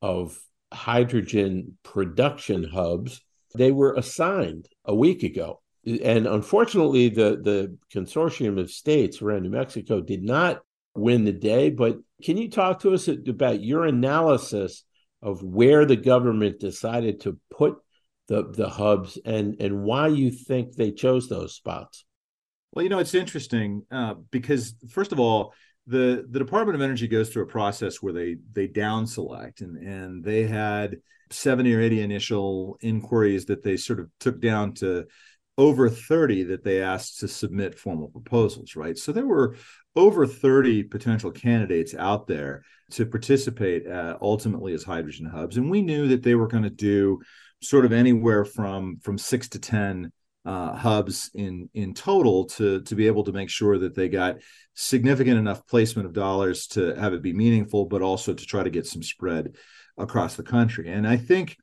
of 0.00 0.38
hydrogen 0.72 1.78
production 1.82 2.64
hubs, 2.64 3.20
they 3.54 3.72
were 3.72 3.94
assigned 3.94 4.68
a 4.84 4.94
week 4.94 5.22
ago. 5.22 5.60
And 5.84 6.26
unfortunately, 6.26 7.08
the, 7.08 7.40
the 7.42 7.76
consortium 7.92 8.58
of 8.58 8.70
states 8.70 9.20
around 9.20 9.42
New 9.42 9.50
Mexico 9.50 10.00
did 10.00 10.22
not 10.22 10.62
win 10.94 11.24
the 11.24 11.32
day. 11.32 11.70
But 11.70 11.98
can 12.22 12.36
you 12.36 12.50
talk 12.50 12.80
to 12.80 12.94
us 12.94 13.08
about 13.08 13.62
your 13.62 13.84
analysis 13.84 14.84
of 15.20 15.42
where 15.42 15.84
the 15.84 15.96
government 15.96 16.60
decided 16.60 17.20
to 17.20 17.38
put 17.50 17.76
the, 18.28 18.50
the 18.50 18.68
hubs 18.68 19.18
and, 19.24 19.56
and 19.60 19.82
why 19.82 20.08
you 20.08 20.30
think 20.30 20.74
they 20.74 20.90
chose 20.90 21.28
those 21.28 21.54
spots? 21.54 22.04
Well, 22.72 22.82
you 22.82 22.88
know, 22.88 22.98
it's 22.98 23.14
interesting 23.14 23.82
uh, 23.90 24.14
because 24.30 24.74
first 24.88 25.12
of 25.12 25.20
all, 25.20 25.54
the 25.86 26.24
the 26.30 26.38
Department 26.38 26.76
of 26.76 26.82
Energy 26.82 27.08
goes 27.08 27.28
through 27.28 27.42
a 27.42 27.48
process 27.48 28.00
where 28.00 28.12
they 28.12 28.36
they 28.52 28.68
down 28.68 29.06
select, 29.06 29.62
and 29.62 29.76
and 29.76 30.24
they 30.24 30.44
had 30.44 30.98
seventy 31.30 31.74
or 31.74 31.80
eighty 31.80 32.00
initial 32.00 32.78
inquiries 32.80 33.46
that 33.46 33.64
they 33.64 33.76
sort 33.76 33.98
of 33.98 34.08
took 34.20 34.40
down 34.40 34.74
to 34.74 35.06
over 35.58 35.90
30 35.90 36.44
that 36.44 36.64
they 36.64 36.80
asked 36.80 37.20
to 37.20 37.28
submit 37.28 37.78
formal 37.78 38.08
proposals 38.08 38.74
right 38.74 38.96
so 38.96 39.12
there 39.12 39.26
were 39.26 39.54
over 39.94 40.26
30 40.26 40.84
potential 40.84 41.30
candidates 41.30 41.94
out 41.94 42.26
there 42.26 42.62
to 42.90 43.06
participate 43.06 43.86
uh, 43.86 44.16
ultimately 44.20 44.72
as 44.72 44.82
hydrogen 44.82 45.26
hubs 45.26 45.56
and 45.56 45.70
we 45.70 45.82
knew 45.82 46.08
that 46.08 46.22
they 46.22 46.34
were 46.34 46.46
going 46.46 46.62
to 46.62 46.70
do 46.70 47.20
sort 47.60 47.84
of 47.84 47.92
anywhere 47.92 48.44
from 48.44 48.98
from 49.02 49.18
6 49.18 49.48
to 49.50 49.58
10 49.58 50.12
uh, 50.44 50.74
hubs 50.74 51.30
in 51.34 51.68
in 51.74 51.94
total 51.94 52.46
to 52.46 52.82
to 52.82 52.94
be 52.94 53.06
able 53.06 53.24
to 53.24 53.32
make 53.32 53.48
sure 53.48 53.78
that 53.78 53.94
they 53.94 54.08
got 54.08 54.36
significant 54.74 55.38
enough 55.38 55.66
placement 55.66 56.06
of 56.06 56.12
dollars 56.12 56.66
to 56.66 56.94
have 56.96 57.12
it 57.12 57.22
be 57.22 57.32
meaningful, 57.32 57.86
but 57.86 58.02
also 58.02 58.34
to 58.34 58.46
try 58.46 58.62
to 58.62 58.70
get 58.70 58.86
some 58.86 59.02
spread 59.02 59.54
across 59.98 60.36
the 60.36 60.42
country. 60.42 60.90
And 60.90 61.06
I 61.06 61.16
think 61.16 61.56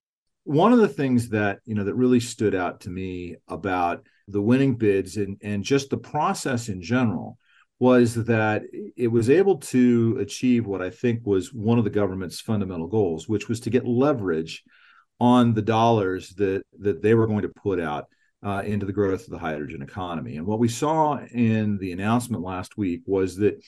one 0.44 0.72
of 0.72 0.80
the 0.80 0.88
things 0.88 1.30
that 1.30 1.60
you 1.66 1.76
know 1.76 1.84
that 1.84 1.96
really 1.96 2.22
stood 2.22 2.56
out 2.56 2.82
to 2.82 2.90
me 2.90 3.36
about 3.48 4.06
the 4.28 4.42
winning 4.42 4.76
bids 4.76 5.18
and 5.18 5.38
and 5.42 5.64
just 5.64 5.90
the 5.90 5.98
process 5.98 6.70
in 6.70 6.82
general 6.82 7.38
was 7.80 8.14
that 8.16 8.64
it 8.98 9.08
was 9.08 9.30
able 9.30 9.58
to 9.58 10.18
achieve 10.20 10.68
what 10.68 10.82
I 10.82 10.90
think 10.90 11.26
was 11.26 11.54
one 11.54 11.78
of 11.78 11.86
the 11.86 11.90
government's 11.90 12.42
fundamental 12.42 12.88
goals, 12.88 13.28
which 13.28 13.48
was 13.48 13.62
to 13.62 13.70
get 13.70 13.88
leverage 13.88 14.64
on 15.20 15.54
the 15.54 15.62
dollars 15.62 16.30
that 16.36 16.64
that 16.80 17.02
they 17.02 17.14
were 17.14 17.28
going 17.28 17.44
to 17.44 17.50
put 17.50 17.80
out 17.80 18.06
uh, 18.44 18.64
into 18.66 18.86
the 18.86 18.94
growth 18.94 19.26
of 19.26 19.32
the 19.32 19.40
hydrogen 19.40 19.82
economy. 19.82 20.38
And 20.38 20.46
what 20.46 20.60
we 20.60 20.68
saw 20.68 21.20
in 21.20 21.78
the 21.78 21.92
announcement 21.92 22.44
last 22.44 22.78
week 22.78 23.02
was 23.06 23.38
that 23.38 23.62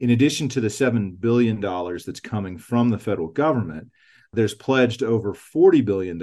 in 0.00 0.10
addition 0.10 0.48
to 0.50 0.60
the 0.60 0.68
$7 0.68 1.18
billion 1.18 1.60
that's 1.60 2.20
coming 2.20 2.58
from 2.58 2.90
the 2.90 2.98
federal 2.98 3.28
government, 3.28 3.88
there's 4.32 4.54
pledged 4.54 5.02
over 5.02 5.32
$40 5.32 5.84
billion 5.84 6.18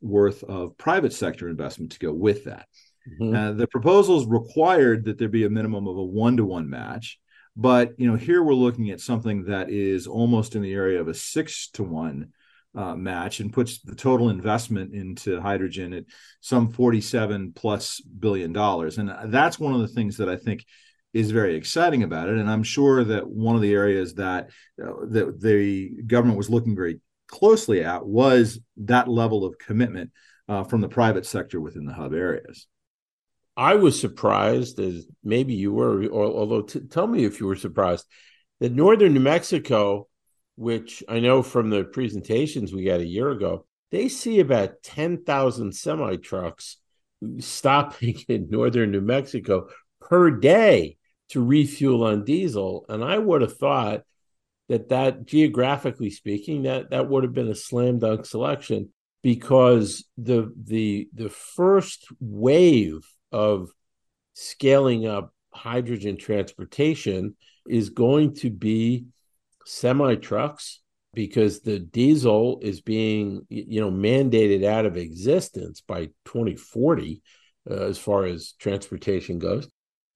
worth 0.00 0.44
of 0.44 0.78
private 0.78 1.12
sector 1.12 1.48
investment 1.48 1.92
to 1.92 1.98
go 1.98 2.12
with 2.12 2.44
that. 2.44 2.66
Mm-hmm. 3.20 3.34
Uh, 3.34 3.52
the 3.52 3.66
proposals 3.66 4.26
required 4.26 5.04
that 5.04 5.18
there 5.18 5.28
be 5.28 5.44
a 5.44 5.50
minimum 5.50 5.86
of 5.86 5.96
a 5.96 6.04
one 6.04 6.36
to 6.36 6.44
one 6.44 6.68
match. 6.68 7.18
But 7.56 7.98
you 7.98 8.08
know, 8.08 8.16
here 8.16 8.42
we're 8.42 8.54
looking 8.54 8.90
at 8.90 9.00
something 9.00 9.44
that 9.44 9.70
is 9.70 10.06
almost 10.06 10.54
in 10.54 10.62
the 10.62 10.72
area 10.72 11.00
of 11.00 11.08
a 11.08 11.14
six 11.14 11.68
to 11.70 11.82
one 11.82 12.32
uh, 12.74 12.94
match 12.94 13.40
and 13.40 13.52
puts 13.52 13.80
the 13.80 13.94
total 13.94 14.30
investment 14.30 14.94
into 14.94 15.40
hydrogen 15.40 15.92
at 15.92 16.04
some 16.40 16.70
47 16.70 17.52
plus 17.54 18.00
billion 18.00 18.52
dollars. 18.52 18.98
And 18.98 19.12
that's 19.32 19.58
one 19.58 19.74
of 19.74 19.80
the 19.80 19.88
things 19.88 20.18
that 20.18 20.28
I 20.28 20.36
think 20.36 20.64
is 21.12 21.30
very 21.30 21.56
exciting 21.56 22.02
about 22.02 22.28
it. 22.28 22.36
And 22.36 22.48
I'm 22.48 22.62
sure 22.62 23.02
that 23.02 23.28
one 23.28 23.56
of 23.56 23.62
the 23.62 23.74
areas 23.74 24.14
that 24.14 24.50
uh, 24.80 25.06
that 25.08 25.40
the 25.40 26.02
government 26.06 26.38
was 26.38 26.50
looking 26.50 26.76
very 26.76 27.00
closely 27.26 27.82
at 27.82 28.06
was 28.06 28.60
that 28.76 29.08
level 29.08 29.44
of 29.44 29.58
commitment 29.58 30.10
uh, 30.48 30.64
from 30.64 30.80
the 30.80 30.88
private 30.88 31.26
sector 31.26 31.60
within 31.60 31.86
the 31.86 31.92
hub 31.92 32.14
areas. 32.14 32.66
I 33.58 33.74
was 33.74 34.00
surprised, 34.00 34.78
as 34.80 35.06
maybe 35.22 35.52
you 35.52 35.72
were, 35.72 36.06
or, 36.06 36.24
although 36.24 36.62
t- 36.62 36.80
tell 36.80 37.06
me 37.06 37.24
if 37.24 37.40
you 37.40 37.46
were 37.46 37.56
surprised, 37.56 38.06
that 38.60 38.72
northern 38.72 39.12
New 39.12 39.20
Mexico 39.20 40.08
which 40.58 41.04
I 41.08 41.20
know 41.20 41.44
from 41.44 41.70
the 41.70 41.84
presentations 41.84 42.72
we 42.72 42.82
got 42.82 42.98
a 42.98 43.06
year 43.06 43.30
ago, 43.30 43.64
they 43.92 44.08
see 44.08 44.40
about 44.40 44.82
10,000 44.82 45.72
semi 45.72 46.16
trucks 46.16 46.78
stopping 47.38 48.18
in 48.28 48.50
northern 48.50 48.90
New 48.90 49.00
Mexico 49.00 49.68
per 50.00 50.32
day 50.32 50.96
to 51.28 51.44
refuel 51.44 52.02
on 52.02 52.24
diesel. 52.24 52.86
And 52.88 53.04
I 53.04 53.18
would 53.18 53.42
have 53.42 53.56
thought 53.56 54.02
that 54.68 54.88
that 54.88 55.26
geographically 55.26 56.10
speaking, 56.10 56.64
that 56.64 56.90
that 56.90 57.08
would 57.08 57.22
have 57.22 57.32
been 57.32 57.48
a 57.48 57.54
slam 57.54 58.00
dunk 58.00 58.26
selection 58.26 58.92
because 59.22 60.04
the 60.16 60.52
the 60.60 61.08
the 61.14 61.28
first 61.28 62.06
wave 62.18 63.06
of 63.32 63.70
scaling 64.34 65.06
up 65.06 65.32
hydrogen 65.52 66.16
transportation 66.16 67.34
is 67.68 67.90
going 67.90 68.34
to 68.34 68.50
be 68.50 69.06
semi 69.64 70.14
trucks 70.14 70.80
because 71.14 71.60
the 71.60 71.78
diesel 71.78 72.60
is 72.62 72.80
being 72.80 73.44
you 73.48 73.80
know 73.80 73.90
mandated 73.90 74.64
out 74.64 74.86
of 74.86 74.96
existence 74.96 75.80
by 75.80 76.06
2040 76.26 77.22
uh, 77.70 77.74
as 77.74 77.98
far 77.98 78.24
as 78.24 78.52
transportation 78.58 79.38
goes 79.38 79.68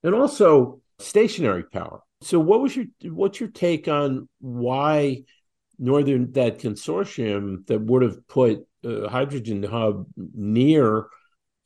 and 0.03 0.15
also 0.15 0.81
stationary 0.99 1.65
power. 1.65 2.01
So 2.23 2.39
what 2.39 2.61
was 2.61 2.77
your 2.77 2.87
what's 3.05 3.41
your 3.41 3.51
take 3.51 3.89
on 3.89 4.29
why 4.41 5.25
northern 5.79 6.31
that 6.33 6.61
consortium 6.61 7.67
that 7.67 7.81
would 7.81 8.03
have 8.03 8.27
put 8.29 8.65
a 8.85 9.09
hydrogen 9.09 9.63
hub 9.63 10.07
near 10.17 11.07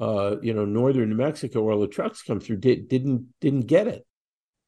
uh, 0.00 0.36
you 0.42 0.52
know 0.52 0.64
northern 0.64 1.08
new 1.08 1.16
mexico 1.16 1.62
where 1.62 1.74
all 1.74 1.80
the 1.80 1.86
trucks 1.88 2.22
come 2.22 2.40
through 2.40 2.56
did, 2.56 2.88
didn't 2.88 3.26
didn't 3.40 3.66
get 3.66 3.86
it 3.86 4.06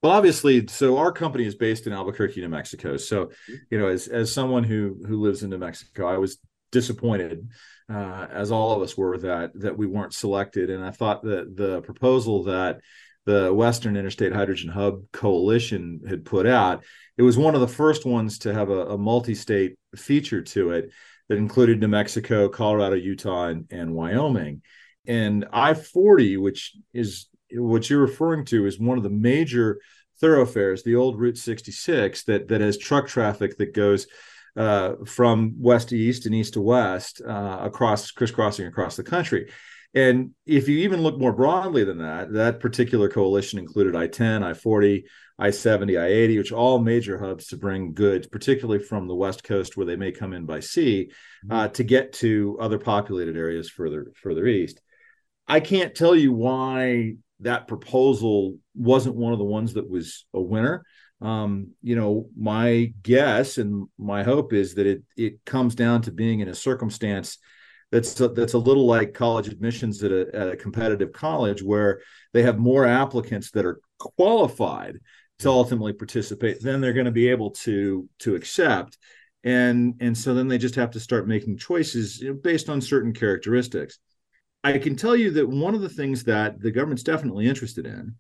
well, 0.02 0.12
obviously, 0.12 0.64
so 0.68 0.96
our 0.98 1.10
company 1.10 1.44
is 1.44 1.56
based 1.56 1.88
in 1.88 1.92
Albuquerque, 1.92 2.40
New 2.40 2.48
Mexico. 2.48 2.96
So, 2.96 3.32
you 3.68 3.78
know, 3.80 3.88
as 3.88 4.06
as 4.06 4.32
someone 4.32 4.62
who 4.62 4.96
who 5.04 5.20
lives 5.20 5.42
in 5.42 5.50
New 5.50 5.58
Mexico, 5.58 6.06
I 6.06 6.18
was 6.18 6.38
disappointed, 6.70 7.48
uh, 7.92 8.26
as 8.30 8.52
all 8.52 8.76
of 8.76 8.82
us 8.82 8.96
were, 8.96 9.18
that 9.18 9.50
that 9.60 9.76
we 9.76 9.86
weren't 9.86 10.14
selected. 10.14 10.70
And 10.70 10.84
I 10.84 10.92
thought 10.92 11.24
that 11.24 11.56
the 11.56 11.80
proposal 11.80 12.44
that 12.44 12.80
the 13.26 13.52
Western 13.52 13.96
Interstate 13.96 14.32
Hydrogen 14.32 14.70
Hub 14.70 15.02
Coalition 15.12 16.00
had 16.08 16.24
put 16.24 16.46
out, 16.46 16.84
it 17.16 17.22
was 17.22 17.36
one 17.36 17.56
of 17.56 17.60
the 17.60 17.68
first 17.68 18.06
ones 18.06 18.38
to 18.40 18.54
have 18.54 18.70
a, 18.70 18.86
a 18.86 18.98
multi-state 18.98 19.76
feature 19.96 20.42
to 20.42 20.70
it 20.70 20.90
that 21.28 21.38
included 21.38 21.80
New 21.80 21.88
Mexico, 21.88 22.48
Colorado, 22.48 22.94
Utah, 22.94 23.48
and, 23.48 23.66
and 23.70 23.92
Wyoming. 23.92 24.62
And 25.06 25.46
I 25.52 25.74
40, 25.74 26.36
which 26.36 26.76
is 26.92 27.28
what 27.52 27.88
you're 27.88 28.00
referring 28.00 28.44
to 28.46 28.66
is 28.66 28.78
one 28.78 28.98
of 28.98 29.04
the 29.04 29.10
major 29.10 29.80
thoroughfares, 30.20 30.82
the 30.82 30.96
old 30.96 31.18
Route 31.18 31.38
66, 31.38 32.24
that 32.24 32.48
that 32.48 32.60
has 32.60 32.76
truck 32.76 33.06
traffic 33.06 33.56
that 33.58 33.74
goes 33.74 34.06
uh, 34.56 34.94
from 35.06 35.54
west 35.58 35.90
to 35.90 35.96
east 35.96 36.26
and 36.26 36.34
east 36.34 36.54
to 36.54 36.60
west 36.60 37.22
uh, 37.26 37.58
across 37.62 38.10
crisscrossing 38.10 38.66
across 38.66 38.96
the 38.96 39.04
country. 39.04 39.50
And 39.94 40.32
if 40.44 40.68
you 40.68 40.78
even 40.78 41.00
look 41.00 41.18
more 41.18 41.32
broadly 41.32 41.84
than 41.84 41.98
that, 41.98 42.32
that 42.34 42.60
particular 42.60 43.08
coalition 43.08 43.58
included 43.58 43.96
I 43.96 44.06
10, 44.06 44.42
I 44.42 44.52
40, 44.52 45.06
I 45.38 45.50
70, 45.50 45.96
I 45.96 46.06
80, 46.06 46.38
which 46.38 46.52
are 46.52 46.56
all 46.56 46.78
major 46.78 47.18
hubs 47.18 47.46
to 47.48 47.56
bring 47.56 47.94
goods, 47.94 48.26
particularly 48.26 48.82
from 48.82 49.06
the 49.06 49.14
West 49.14 49.44
Coast 49.44 49.76
where 49.76 49.86
they 49.86 49.96
may 49.96 50.12
come 50.12 50.34
in 50.34 50.44
by 50.44 50.60
sea, 50.60 51.10
mm-hmm. 51.46 51.56
uh, 51.56 51.68
to 51.68 51.84
get 51.84 52.12
to 52.14 52.58
other 52.60 52.78
populated 52.78 53.36
areas 53.36 53.70
further 53.70 54.12
further 54.16 54.46
east. 54.46 54.80
I 55.48 55.60
can't 55.60 55.94
tell 55.94 56.14
you 56.14 56.32
why 56.32 57.14
that 57.40 57.68
proposal 57.68 58.58
wasn't 58.74 59.16
one 59.16 59.32
of 59.32 59.38
the 59.38 59.44
ones 59.44 59.74
that 59.74 59.88
was 59.88 60.26
a 60.34 60.40
winner. 60.40 60.84
um, 61.20 61.68
you 61.82 61.96
know, 61.96 62.28
my 62.36 62.92
guess 63.02 63.58
and 63.58 63.88
my 63.98 64.22
hope 64.22 64.52
is 64.52 64.74
that 64.74 64.86
it 64.86 65.02
it 65.16 65.44
comes 65.44 65.74
down 65.74 66.02
to 66.02 66.12
being 66.12 66.40
in 66.40 66.48
a 66.48 66.54
circumstance 66.54 67.38
that's 67.90 68.20
a, 68.20 68.28
that's 68.28 68.52
a 68.54 68.58
little 68.58 68.86
like 68.86 69.14
college 69.14 69.48
admissions 69.48 70.02
at 70.04 70.12
a, 70.12 70.28
at 70.34 70.48
a 70.50 70.56
competitive 70.56 71.12
college 71.12 71.62
where 71.62 72.00
they 72.32 72.42
have 72.42 72.58
more 72.58 72.84
applicants 72.86 73.50
that 73.52 73.64
are 73.66 73.80
qualified 73.98 74.98
to 75.40 75.48
ultimately 75.48 75.92
participate 75.92 76.62
then 76.62 76.80
they're 76.80 76.92
going 76.92 77.06
to 77.06 77.10
be 77.10 77.28
able 77.28 77.50
to 77.50 78.08
to 78.18 78.34
accept 78.34 78.98
and 79.44 79.94
and 80.00 80.16
so 80.16 80.34
then 80.34 80.48
they 80.48 80.58
just 80.58 80.74
have 80.74 80.90
to 80.90 81.00
start 81.00 81.26
making 81.28 81.56
choices 81.56 82.22
based 82.42 82.68
on 82.68 82.80
certain 82.80 83.12
characteristics 83.12 83.98
i 84.64 84.78
can 84.78 84.96
tell 84.96 85.16
you 85.16 85.30
that 85.30 85.48
one 85.48 85.74
of 85.74 85.80
the 85.80 85.88
things 85.88 86.24
that 86.24 86.60
the 86.60 86.70
government's 86.70 87.02
definitely 87.02 87.46
interested 87.46 87.86
in 87.86 88.14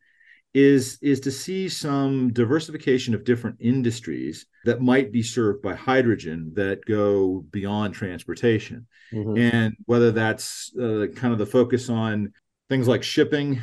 is 0.54 0.98
is 1.02 1.20
to 1.20 1.30
see 1.30 1.68
some 1.68 2.32
diversification 2.32 3.14
of 3.14 3.24
different 3.24 3.56
industries 3.60 4.46
that 4.64 4.80
might 4.80 5.12
be 5.12 5.22
served 5.22 5.60
by 5.62 5.74
hydrogen 5.74 6.52
that 6.54 6.84
go 6.86 7.44
beyond 7.50 7.92
transportation 7.92 8.86
mm-hmm. 9.12 9.36
and 9.36 9.76
whether 9.84 10.10
that's 10.10 10.72
uh, 10.76 11.06
kind 11.14 11.32
of 11.32 11.38
the 11.38 11.46
focus 11.46 11.90
on 11.90 12.32
things 12.68 12.88
like 12.88 13.02
shipping 13.02 13.60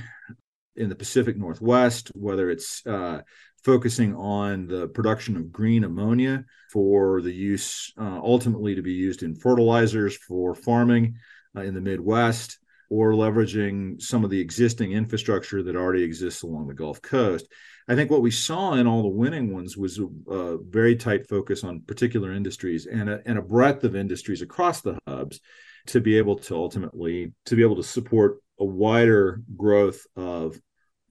in 0.76 0.90
the 0.90 0.96
pacific 0.96 1.38
northwest 1.38 2.12
whether 2.14 2.52
it's 2.52 2.86
uh, 2.86 3.20
focusing 3.64 4.16
on 4.16 4.68
the 4.68 4.88
production 4.90 5.36
of 5.36 5.52
green 5.52 5.84
ammonia 5.84 6.46
for 6.72 7.20
the 7.22 7.34
use 7.34 7.92
uh, 8.00 8.20
ultimately 8.24 8.76
to 8.76 8.84
be 8.84 8.94
used 8.94 9.24
in 9.24 9.34
fertilizers 9.34 10.16
for 10.16 10.54
farming 10.54 11.16
uh, 11.58 11.62
in 11.62 11.74
the 11.74 11.82
midwest 11.82 12.60
or 12.90 13.14
leveraging 13.14 14.02
some 14.02 14.24
of 14.24 14.30
the 14.30 14.40
existing 14.40 14.92
infrastructure 14.92 15.64
that 15.64 15.76
already 15.76 16.04
exists 16.04 16.44
along 16.44 16.68
the 16.68 16.74
Gulf 16.74 17.02
Coast. 17.02 17.48
I 17.88 17.96
think 17.96 18.10
what 18.10 18.22
we 18.22 18.32
saw 18.32 18.74
in 18.74 18.88
all 18.88 19.04
the 19.04 19.08
winning 19.10 19.54
ones 19.54 19.78
was 19.78 20.00
a, 20.00 20.08
a 20.32 20.58
very 20.58 20.96
tight 20.96 21.28
focus 21.28 21.64
on 21.64 21.82
particular 21.82 22.32
industries 22.32 22.88
and 22.88 23.10
a, 23.10 23.22
and 23.26 23.38
a 23.38 23.44
breadth 23.44 23.84
of 23.84 23.96
industries 23.96 24.42
across 24.42 24.82
the 24.82 24.98
hubs 25.08 25.40
to 25.88 26.02
be 26.02 26.18
able 26.18 26.38
to 26.38 26.56
ultimately 26.56 27.32
to 27.46 27.56
be 27.56 27.62
able 27.62 27.76
to 27.76 27.84
support 27.84 28.40
a 28.60 28.66
wider 28.66 29.42
growth 29.56 30.02
of 30.16 30.60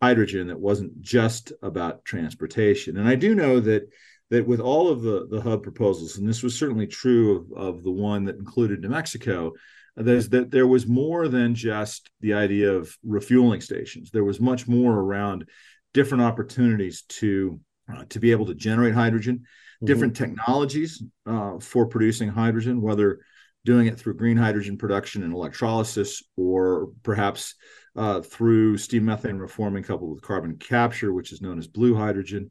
hydrogen 0.02 0.48
that 0.48 0.58
wasn't 0.58 1.00
just 1.00 1.52
about 1.62 2.04
transportation. 2.04 2.96
And 2.96 3.08
I 3.08 3.14
do 3.14 3.34
know 3.34 3.60
that 3.60 3.88
that 4.30 4.46
with 4.46 4.60
all 4.60 4.88
of 4.88 5.02
the 5.02 5.26
the 5.30 5.40
hub 5.40 5.62
proposals, 5.62 6.18
and 6.18 6.28
this 6.28 6.42
was 6.42 6.58
certainly 6.58 6.86
true 6.86 7.36
of, 7.36 7.76
of 7.76 7.84
the 7.84 7.92
one 7.92 8.24
that 8.24 8.36
included 8.36 8.80
New 8.80 8.88
Mexico, 8.88 9.52
there's 9.96 10.28
that 10.30 10.50
there 10.50 10.66
was 10.66 10.86
more 10.86 11.28
than 11.28 11.54
just 11.54 12.10
the 12.20 12.34
idea 12.34 12.72
of 12.72 12.96
refueling 13.04 13.60
stations. 13.60 14.10
There 14.10 14.24
was 14.24 14.40
much 14.40 14.66
more 14.66 14.92
around 14.92 15.48
different 15.92 16.24
opportunities 16.24 17.02
to 17.02 17.60
uh, 17.92 18.04
to 18.08 18.18
be 18.18 18.32
able 18.32 18.46
to 18.46 18.54
generate 18.54 18.94
hydrogen, 18.94 19.38
mm-hmm. 19.38 19.86
different 19.86 20.16
technologies 20.16 21.02
uh, 21.26 21.58
for 21.60 21.86
producing 21.86 22.28
hydrogen, 22.28 22.80
whether 22.80 23.20
doing 23.64 23.86
it 23.86 23.98
through 23.98 24.16
green 24.16 24.36
hydrogen 24.36 24.76
production 24.76 25.22
and 25.22 25.32
electrolysis, 25.32 26.22
or 26.36 26.88
perhaps 27.02 27.54
uh, 27.96 28.20
through 28.20 28.76
steam 28.76 29.04
methane 29.04 29.38
reforming 29.38 29.84
coupled 29.84 30.10
with 30.10 30.22
carbon 30.22 30.56
capture, 30.56 31.12
which 31.12 31.32
is 31.32 31.40
known 31.40 31.58
as 31.58 31.68
blue 31.68 31.94
hydrogen, 31.94 32.50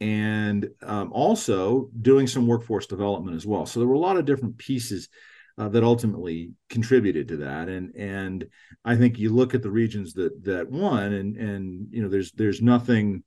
and 0.00 0.68
um, 0.82 1.12
also 1.12 1.90
doing 2.00 2.26
some 2.26 2.46
workforce 2.46 2.86
development 2.86 3.36
as 3.36 3.46
well. 3.46 3.66
So 3.66 3.80
there 3.80 3.88
were 3.88 3.94
a 3.94 3.98
lot 3.98 4.16
of 4.16 4.24
different 4.24 4.58
pieces 4.58 5.08
uh, 5.56 5.68
that 5.68 5.84
ultimately 5.84 6.52
contributed 6.68 7.28
to 7.28 7.36
that. 7.38 7.68
And 7.68 7.94
and 7.94 8.46
I 8.84 8.96
think 8.96 9.18
you 9.18 9.30
look 9.30 9.54
at 9.54 9.62
the 9.62 9.70
regions 9.70 10.14
that 10.14 10.44
that 10.44 10.70
won, 10.70 11.12
and 11.12 11.36
and 11.36 11.86
you 11.90 12.02
know 12.02 12.08
there's 12.08 12.32
there's 12.32 12.60
nothing 12.60 13.22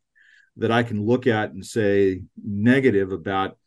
that 0.57 0.71
I 0.71 0.83
can 0.83 1.05
look 1.05 1.27
at 1.27 1.51
and 1.51 1.65
say 1.65 2.21
negative 2.43 3.11
about 3.11 3.57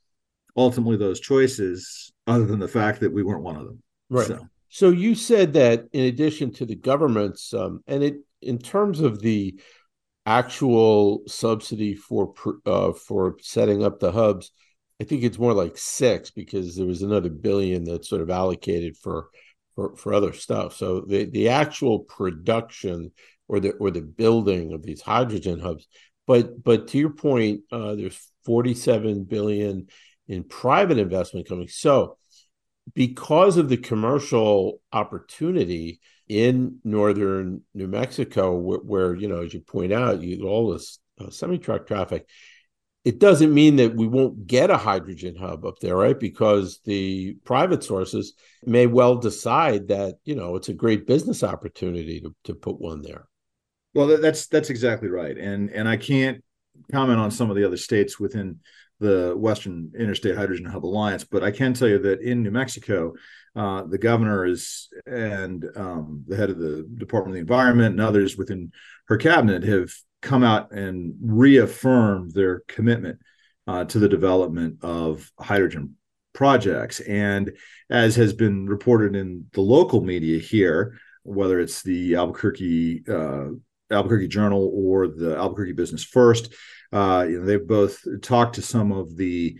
ultimately 0.57 0.97
those 0.97 1.21
choices, 1.21 2.13
other 2.27 2.45
than 2.45 2.59
the 2.59 2.69
fact 2.69 3.01
that 3.01 3.13
we 3.13 3.23
weren't 3.23 3.43
one 3.43 3.57
of 3.57 3.65
them. 3.65 3.83
Right. 4.09 4.27
So, 4.27 4.47
so 4.69 4.91
you 4.91 5.15
said 5.15 5.53
that 5.55 5.87
in 5.93 6.05
addition 6.05 6.53
to 6.55 6.67
the 6.67 6.77
governments, 6.77 7.55
um, 7.55 7.83
and 7.87 8.03
it 8.03 8.17
in 8.43 8.59
terms 8.59 9.01
of 9.01 9.21
the 9.21 9.61
actual 10.27 11.23
subsidy 11.27 11.95
for 11.95 12.35
uh, 12.67 12.93
for 12.93 13.37
setting 13.41 13.83
up 13.83 14.01
the 14.01 14.13
hubs 14.13 14.53
I 15.01 15.05
think 15.05 15.23
it's 15.23 15.39
more 15.39 15.55
like 15.55 15.79
six 15.79 16.31
because 16.31 16.77
there 16.77 16.87
was 16.87 17.03
another 17.03 17.31
billion 17.31 17.85
that's 17.85 18.09
sort 18.09 18.21
of 18.21 18.31
allocated 18.31 18.97
for 18.97 19.29
for, 19.75 19.97
for 19.97 20.13
other 20.13 20.33
stuff. 20.33 20.77
So 20.77 21.01
the, 21.01 21.25
the 21.25 21.49
actual 21.49 22.01
production 22.01 23.13
or 23.49 23.61
the 23.61 23.71
or 23.73 23.91
the 23.91 24.03
building 24.03 24.73
of 24.73 24.83
these 24.83 25.01
hydrogen 25.01 25.59
hubs, 25.59 25.89
but 26.27 26.63
but 26.63 26.89
to 26.89 26.99
your 26.99 27.11
point, 27.11 27.63
uh, 27.73 27.95
there's 27.95 28.31
47 28.45 29.25
billion 29.25 29.89
in 30.29 30.45
private 30.45 30.99
investment 30.99 31.49
coming. 31.49 31.69
So 31.69 32.19
because 32.95 33.57
of 33.57 33.69
the 33.69 33.77
commercial 33.77 34.81
opportunity 34.93 36.01
in 36.29 36.79
northern 36.85 37.63
New 37.75 37.89
Mexico, 37.89 38.57
where, 38.57 38.79
where 38.79 39.15
you 39.15 39.29
know, 39.29 39.43
as 39.43 39.55
you 39.55 39.61
point 39.61 39.93
out, 39.93 40.23
you 40.23 40.47
all 40.47 40.73
this 40.73 40.99
uh, 41.19 41.31
semi 41.31 41.59
truck 41.59 41.87
traffic 41.87 42.29
it 43.05 43.19
doesn't 43.19 43.55
mean 43.55 43.77
that 43.77 43.95
we 43.95 44.07
won't 44.07 44.47
get 44.47 44.71
a 44.71 44.77
hydrogen 44.77 45.35
hub 45.35 45.65
up 45.65 45.79
there, 45.79 45.97
right? 45.97 46.19
Because 46.19 46.81
the 46.85 47.35
private 47.45 47.83
sources 47.83 48.35
may 48.65 48.87
well 48.87 49.17
decide 49.17 49.89
that 49.89 50.19
you 50.25 50.35
know 50.35 50.57
it's 50.57 50.69
a 50.69 50.75
great 50.75 51.07
business 51.07 51.43
opportunity 51.43 52.21
to 52.21 52.35
to 52.45 52.55
put 52.55 52.81
one 52.81 53.03
there. 53.03 53.27
Well, 53.95 54.19
that's 54.19 54.47
that's 54.47 54.71
exactly 54.71 55.09
right, 55.09 55.37
and 55.37 55.71
and 55.71 55.89
I 55.89 55.97
can't 55.97 56.45
comment 56.93 57.19
on 57.19 57.31
some 57.31 57.51
of 57.51 57.57
the 57.57 57.65
other 57.65 57.77
states 57.77 58.21
within 58.21 58.61
the 59.01 59.35
Western 59.35 59.93
Interstate 59.99 60.37
Hydrogen 60.37 60.67
Hub 60.67 60.85
Alliance, 60.85 61.25
but 61.25 61.43
I 61.43 61.51
can 61.51 61.73
tell 61.73 61.89
you 61.89 61.99
that 62.01 62.21
in 62.21 62.43
New 62.43 62.51
Mexico, 62.51 63.15
uh, 63.57 63.83
the 63.85 63.97
governor 63.97 64.45
is 64.45 64.89
and 65.07 65.65
um, 65.75 66.23
the 66.29 66.37
head 66.37 66.51
of 66.51 66.59
the 66.59 66.87
Department 66.99 67.31
of 67.31 67.35
the 67.37 67.41
Environment 67.41 67.93
and 67.93 68.01
others 68.01 68.37
within 68.37 68.73
her 69.09 69.17
cabinet 69.17 69.63
have 69.65 69.91
come 70.23 70.45
out 70.45 70.73
and 70.73 71.15
reaffirm 71.21 72.31
their 72.31 72.61
commitment 72.69 73.19
uh, 73.67 73.85
to 73.85 73.99
the 73.99 74.09
development 74.09 74.79
of 74.83 75.31
hydrogen 75.39 75.97
projects. 76.33 77.01
And 77.01 77.53
as 77.89 78.17
has 78.17 78.33
been 78.33 78.67
reported 78.67 79.17
in 79.17 79.47
the 79.53 79.61
local 79.61 80.03
media 80.03 80.39
here, 80.39 80.99
whether 81.23 81.61
it's 81.61 81.83
the 81.83 82.17
Albuquerque 82.17 83.05
uh, 83.09 83.49
Albuquerque 83.91 84.29
Journal 84.29 84.71
or 84.75 85.09
the 85.09 85.37
Albuquerque 85.37 85.73
Business 85.73 86.05
First, 86.05 86.55
uh, 86.93 87.27
you 87.29 87.41
know, 87.41 87.47
they've 87.47 87.67
both 87.67 88.05
talked 88.23 88.57
to 88.57 88.63
some 88.63 88.93
of 88.93 89.17
the 89.17 89.59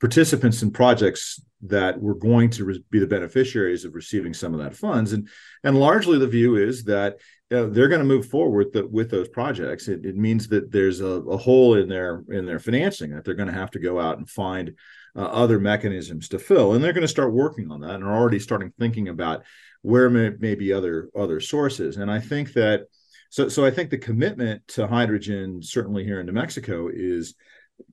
participants 0.00 0.62
in 0.62 0.70
projects 0.70 1.40
that 1.62 2.00
were 2.00 2.14
going 2.14 2.50
to 2.50 2.64
re- 2.64 2.84
be 2.90 2.98
the 2.98 3.06
beneficiaries 3.06 3.84
of 3.84 3.94
receiving 3.94 4.32
some 4.32 4.54
of 4.54 4.60
that 4.60 4.74
funds. 4.74 5.12
And 5.12 5.28
and 5.62 5.78
largely 5.78 6.18
the 6.18 6.26
view 6.26 6.56
is 6.56 6.84
that 6.84 7.18
they're 7.50 7.88
going 7.88 8.00
to 8.00 8.04
move 8.04 8.26
forward 8.26 8.68
with 8.90 9.10
those 9.10 9.28
projects. 9.28 9.88
It, 9.88 10.06
it, 10.06 10.16
means 10.16 10.46
that 10.48 10.70
there's 10.70 11.00
a, 11.00 11.06
a, 11.06 11.36
hole 11.36 11.74
in 11.74 11.88
their 11.88 12.22
in 12.28 12.46
their 12.46 12.60
financing 12.60 13.10
that 13.10 13.24
they're 13.24 13.34
going 13.34 13.48
to 13.48 13.54
have 13.54 13.72
to 13.72 13.80
go 13.80 14.00
out 14.00 14.18
and 14.18 14.30
find 14.30 14.76
uh, 15.16 15.22
other 15.24 15.58
mechanisms 15.58 16.28
to 16.28 16.38
fill. 16.38 16.74
And 16.74 16.84
they're 16.84 16.92
going 16.92 17.02
to 17.02 17.08
start 17.08 17.34
working 17.34 17.70
on 17.70 17.80
that 17.80 17.96
and 17.96 18.04
are 18.04 18.16
already 18.16 18.38
starting 18.38 18.72
thinking 18.78 19.08
about 19.08 19.42
where 19.82 20.08
may, 20.08 20.30
may 20.30 20.54
be 20.54 20.72
other 20.72 21.10
other 21.16 21.40
sources. 21.40 21.96
And 21.96 22.10
i 22.10 22.20
think 22.20 22.52
that 22.52 22.82
so 23.30 23.48
so 23.48 23.64
i 23.64 23.70
think 23.70 23.90
the 23.90 23.98
commitment 23.98 24.66
to 24.68 24.86
hydrogen 24.86 25.62
certainly 25.62 26.04
here 26.04 26.20
in 26.20 26.26
new 26.26 26.32
mexico 26.32 26.88
is 26.92 27.34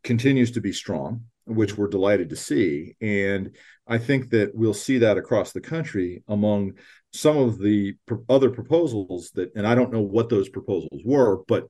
continues 0.03 0.51
to 0.51 0.61
be 0.61 0.73
strong 0.73 1.23
which 1.47 1.77
we're 1.77 1.87
delighted 1.87 2.29
to 2.29 2.35
see. 2.35 2.95
And 3.01 3.55
I 3.87 3.97
think 3.97 4.29
that 4.31 4.53
we'll 4.53 4.73
see 4.73 4.99
that 4.99 5.17
across 5.17 5.51
the 5.51 5.61
country 5.61 6.23
among 6.27 6.73
some 7.13 7.37
of 7.37 7.57
the 7.57 7.95
other 8.29 8.49
proposals 8.49 9.31
that, 9.35 9.51
and 9.55 9.65
I 9.65 9.75
don't 9.75 9.91
know 9.91 10.01
what 10.01 10.29
those 10.29 10.49
proposals 10.49 11.01
were, 11.05 11.43
but 11.47 11.67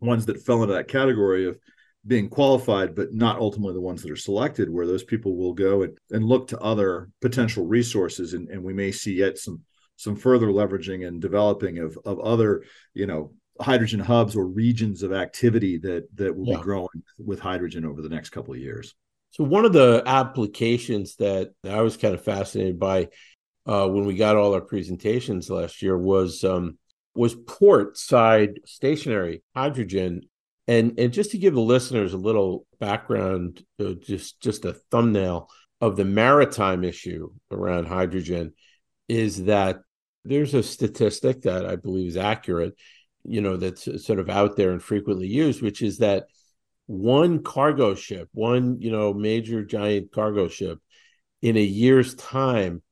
ones 0.00 0.26
that 0.26 0.42
fell 0.42 0.62
into 0.62 0.74
that 0.74 0.88
category 0.88 1.46
of 1.48 1.58
being 2.06 2.28
qualified, 2.28 2.94
but 2.94 3.12
not 3.12 3.38
ultimately 3.38 3.74
the 3.74 3.80
ones 3.80 4.02
that 4.02 4.10
are 4.10 4.16
selected, 4.16 4.70
where 4.70 4.86
those 4.86 5.04
people 5.04 5.36
will 5.36 5.54
go 5.54 5.82
and, 5.82 5.96
and 6.10 6.24
look 6.24 6.48
to 6.48 6.60
other 6.60 7.08
potential 7.20 7.66
resources. 7.66 8.34
And, 8.34 8.48
and 8.48 8.62
we 8.62 8.74
may 8.74 8.92
see 8.92 9.14
yet 9.14 9.38
some 9.38 9.62
some 9.96 10.16
further 10.16 10.48
leveraging 10.48 11.06
and 11.06 11.20
developing 11.20 11.78
of, 11.78 11.96
of 12.04 12.18
other, 12.18 12.64
you 12.94 13.06
know, 13.06 13.32
hydrogen 13.60 14.00
hubs 14.00 14.36
or 14.36 14.46
regions 14.46 15.02
of 15.02 15.12
activity 15.12 15.78
that 15.78 16.08
that 16.16 16.36
will 16.36 16.48
yeah. 16.48 16.56
be 16.56 16.62
growing 16.62 17.02
with 17.18 17.38
hydrogen 17.38 17.84
over 17.84 18.02
the 18.02 18.08
next 18.08 18.30
couple 18.30 18.54
of 18.54 18.60
years. 18.60 18.94
So 19.30 19.44
one 19.44 19.64
of 19.64 19.72
the 19.72 20.02
applications 20.06 21.16
that 21.16 21.52
I 21.68 21.80
was 21.82 21.96
kind 21.96 22.14
of 22.14 22.22
fascinated 22.22 22.78
by 22.78 23.08
uh, 23.66 23.88
when 23.88 24.06
we 24.06 24.14
got 24.14 24.36
all 24.36 24.54
our 24.54 24.60
presentations 24.60 25.50
last 25.50 25.82
year 25.82 25.96
was 25.96 26.44
um, 26.44 26.78
was 27.14 27.34
port 27.34 27.96
side 27.96 28.60
stationary 28.64 29.42
hydrogen. 29.54 30.22
And 30.66 30.98
and 30.98 31.12
just 31.12 31.32
to 31.32 31.38
give 31.38 31.54
the 31.54 31.60
listeners 31.60 32.14
a 32.14 32.18
little 32.18 32.66
background, 32.80 33.64
uh, 33.80 33.94
just 34.00 34.40
just 34.40 34.64
a 34.64 34.74
thumbnail 34.90 35.48
of 35.80 35.96
the 35.96 36.04
maritime 36.04 36.84
issue 36.84 37.30
around 37.50 37.86
hydrogen, 37.86 38.54
is 39.08 39.44
that 39.44 39.80
there's 40.24 40.54
a 40.54 40.62
statistic 40.62 41.42
that 41.42 41.66
I 41.66 41.76
believe 41.76 42.08
is 42.08 42.16
accurate 42.16 42.74
you 43.24 43.40
know 43.40 43.56
that's 43.56 43.84
sort 44.04 44.18
of 44.18 44.28
out 44.28 44.56
there 44.56 44.70
and 44.70 44.82
frequently 44.82 45.26
used 45.26 45.62
which 45.62 45.80
is 45.82 45.98
that 45.98 46.24
one 46.86 47.42
cargo 47.42 47.94
ship, 47.94 48.28
one 48.32 48.80
you 48.80 48.90
know 48.90 49.14
major 49.14 49.64
giant 49.64 50.12
cargo 50.12 50.48
ship, 50.48 50.78
in 51.42 51.56
a 51.56 51.62
year's 51.62 52.14
time, 52.14 52.82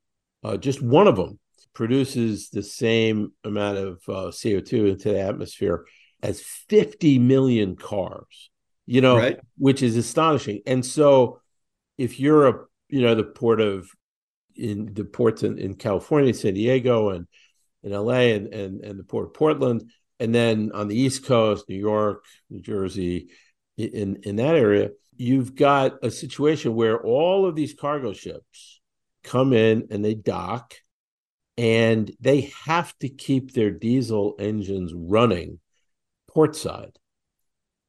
uh, 0.45 0.57
just 0.57 0.83
one 0.83 1.07
of 1.07 1.17
them 1.17 1.39
produces 1.75 2.51
the 2.51 2.63
same 2.63 3.33
amount 3.45 3.79
of 3.79 4.03
uh, 4.09 4.31
CO2 4.31 4.91
into 4.91 5.11
the 5.11 5.21
atmosphere 5.21 5.87
as 6.23 6.41
50 6.41 7.19
million 7.19 7.77
cars, 7.77 8.51
you 8.87 9.01
know, 9.01 9.17
right. 9.17 9.41
which 9.57 9.83
is 9.83 9.97
astonishing. 9.97 10.61
And 10.67 10.85
so 10.85 11.41
if 11.97 12.21
you're 12.21 12.47
a, 12.47 12.55
you 12.89 13.01
know, 13.03 13.15
the 13.15 13.25
port 13.25 13.61
of, 13.61 13.89
in 14.55 14.93
the 14.93 15.05
ports 15.05 15.43
in, 15.43 15.59
in 15.59 15.75
California, 15.75 16.35
San 16.35 16.53
Diego 16.53 17.09
and 17.09 17.27
in 17.83 17.93
LA 17.93 18.35
and, 18.35 18.53
and, 18.53 18.85
and 18.85 18.99
the 18.99 19.05
port 19.05 19.29
of 19.29 19.35
Portland, 19.35 19.91
and 20.23 20.33
then 20.33 20.71
on 20.73 20.87
the 20.87 20.97
East 20.97 21.27
Coast, 21.27 21.69
New 21.69 21.77
York, 21.77 22.25
New 22.49 22.61
Jersey, 22.61 23.31
in, 23.77 24.21
in 24.23 24.37
that 24.37 24.55
area, 24.55 24.91
you've 25.17 25.57
got 25.57 25.95
a 26.05 26.13
situation 26.13 26.77
where 26.77 27.03
all 27.03 27.45
of 27.45 27.57
these 27.57 27.75
cargo 27.75 28.13
ships 28.13 28.81
come 29.25 29.53
in 29.53 29.89
and 29.91 30.05
they 30.05 30.15
dock 30.15 30.75
and 31.59 32.09
they 32.21 32.53
have 32.65 32.97
to 33.01 33.09
keep 33.09 33.53
their 33.53 33.73
diesel 33.73 34.37
engines 34.39 34.93
running 34.95 35.59
portside. 36.31 36.97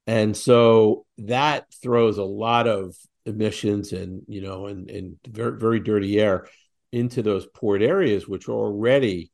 And 0.08 0.36
so 0.36 1.06
that 1.20 1.68
throws 1.84 2.18
a 2.18 2.24
lot 2.24 2.68
of 2.68 2.96
emissions 3.28 3.94
and, 3.94 4.24
you 4.28 4.42
know, 4.42 4.66
and, 4.66 4.90
and 4.90 5.18
very, 5.28 5.60
very 5.60 5.80
dirty 5.82 6.20
air 6.20 6.48
into 6.92 7.22
those 7.22 7.46
port 7.46 7.84
areas, 7.84 8.28
which 8.28 8.48
are 8.50 8.54
already 8.54 9.32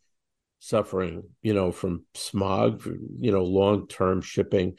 suffering, 0.60 1.24
you 1.42 1.54
know, 1.54 1.72
from 1.72 2.06
smog, 2.14 2.84
you 3.20 3.32
know, 3.32 3.44
long 3.44 3.88
term 3.88 4.22
shipping. 4.22 4.78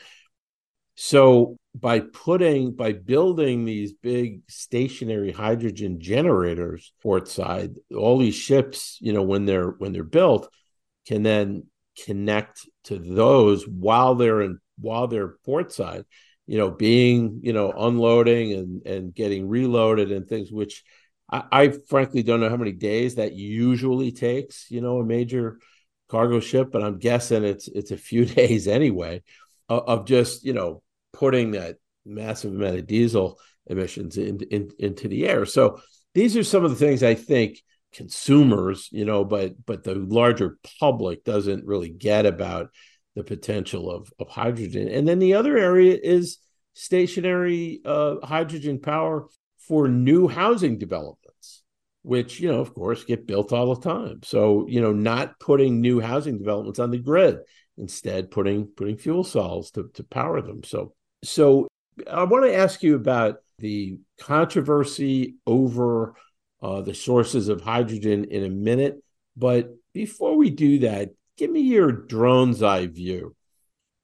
So 0.94 1.56
by 1.74 2.00
putting 2.00 2.72
by 2.72 2.92
building 2.92 3.64
these 3.64 3.92
big 3.92 4.42
stationary 4.48 5.30
hydrogen 5.30 6.00
generators 6.00 6.92
portside 7.02 7.76
all 7.96 8.18
these 8.18 8.34
ships 8.34 8.98
you 9.00 9.12
know 9.12 9.22
when 9.22 9.46
they're 9.46 9.68
when 9.68 9.92
they're 9.92 10.02
built 10.02 10.52
can 11.06 11.22
then 11.22 11.64
connect 12.04 12.66
to 12.84 12.98
those 12.98 13.66
while 13.68 14.16
they're 14.16 14.40
in 14.42 14.58
while 14.78 15.06
they're 15.06 15.36
portside 15.46 16.04
you 16.46 16.58
know 16.58 16.70
being 16.70 17.40
you 17.42 17.52
know 17.52 17.70
unloading 17.70 18.52
and 18.52 18.86
and 18.86 19.14
getting 19.14 19.48
reloaded 19.48 20.10
and 20.10 20.26
things 20.28 20.50
which 20.50 20.82
I, 21.30 21.44
I 21.52 21.68
frankly 21.88 22.24
don't 22.24 22.40
know 22.40 22.48
how 22.48 22.56
many 22.56 22.72
days 22.72 23.14
that 23.14 23.32
usually 23.32 24.10
takes 24.10 24.70
you 24.70 24.80
know 24.80 24.98
a 24.98 25.04
major 25.04 25.58
cargo 26.10 26.40
ship 26.40 26.70
but 26.72 26.82
i'm 26.82 26.98
guessing 26.98 27.44
it's 27.44 27.68
it's 27.68 27.90
a 27.90 27.96
few 27.96 28.24
days 28.40 28.66
anyway 28.66 29.22
of, 29.68 29.88
of 29.88 30.06
just 30.06 30.44
you 30.44 30.52
know 30.52 30.82
putting 31.12 31.52
that 31.52 31.76
massive 32.04 32.52
amount 32.52 32.76
of 32.76 32.86
diesel 32.86 33.38
emissions 33.66 34.16
in, 34.16 34.40
in, 34.50 34.70
into 34.78 35.08
the 35.08 35.26
air. 35.26 35.46
So 35.46 35.80
these 36.14 36.36
are 36.36 36.44
some 36.44 36.64
of 36.64 36.70
the 36.70 36.76
things 36.76 37.02
I 37.02 37.14
think 37.14 37.58
consumers, 37.92 38.88
you 38.92 39.04
know, 39.04 39.24
but 39.24 39.54
but 39.64 39.84
the 39.84 39.94
larger 39.94 40.58
public 40.78 41.24
doesn't 41.24 41.66
really 41.66 41.90
get 41.90 42.26
about 42.26 42.70
the 43.14 43.24
potential 43.24 43.90
of, 43.90 44.12
of 44.18 44.28
hydrogen. 44.28 44.88
And 44.88 45.06
then 45.06 45.18
the 45.18 45.34
other 45.34 45.56
area 45.56 45.98
is 46.00 46.38
stationary 46.74 47.80
uh, 47.84 48.16
hydrogen 48.24 48.80
power 48.80 49.26
for 49.58 49.88
new 49.88 50.28
housing 50.28 50.78
developments, 50.78 51.19
which, 52.02 52.40
you 52.40 52.50
know, 52.50 52.60
of 52.60 52.74
course, 52.74 53.04
get 53.04 53.26
built 53.26 53.52
all 53.52 53.74
the 53.74 53.80
time. 53.82 54.20
So, 54.22 54.66
you 54.68 54.80
know, 54.80 54.92
not 54.92 55.38
putting 55.38 55.80
new 55.80 56.00
housing 56.00 56.38
developments 56.38 56.78
on 56.78 56.90
the 56.90 56.98
grid, 56.98 57.38
instead 57.78 58.30
putting 58.30 58.66
putting 58.66 58.96
fuel 58.96 59.24
cells 59.24 59.70
to, 59.72 59.90
to 59.94 60.04
power 60.04 60.40
them. 60.40 60.62
So 60.64 60.94
so 61.24 61.68
I 62.10 62.24
want 62.24 62.44
to 62.44 62.54
ask 62.54 62.82
you 62.82 62.94
about 62.94 63.36
the 63.58 63.98
controversy 64.18 65.36
over 65.46 66.14
uh, 66.62 66.82
the 66.82 66.94
sources 66.94 67.48
of 67.48 67.60
hydrogen 67.60 68.24
in 68.24 68.44
a 68.44 68.50
minute. 68.50 69.02
But 69.36 69.70
before 69.92 70.36
we 70.36 70.50
do 70.50 70.80
that, 70.80 71.10
give 71.36 71.50
me 71.50 71.60
your 71.60 71.92
drone's 71.92 72.62
eye 72.62 72.86
view 72.86 73.34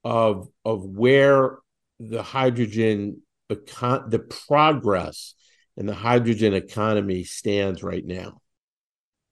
of 0.05 0.49
of 0.65 0.85
where 0.85 1.59
the 1.99 2.23
hydrogen 2.23 3.23
the, 3.49 3.57
con- 3.57 4.11
the 4.11 4.19
progress 4.19 5.35
in 5.77 5.87
the 5.87 5.95
hydrogen 5.95 6.55
economy 6.55 7.25
stands 7.25 7.83
right 7.83 8.05
now. 8.05 8.41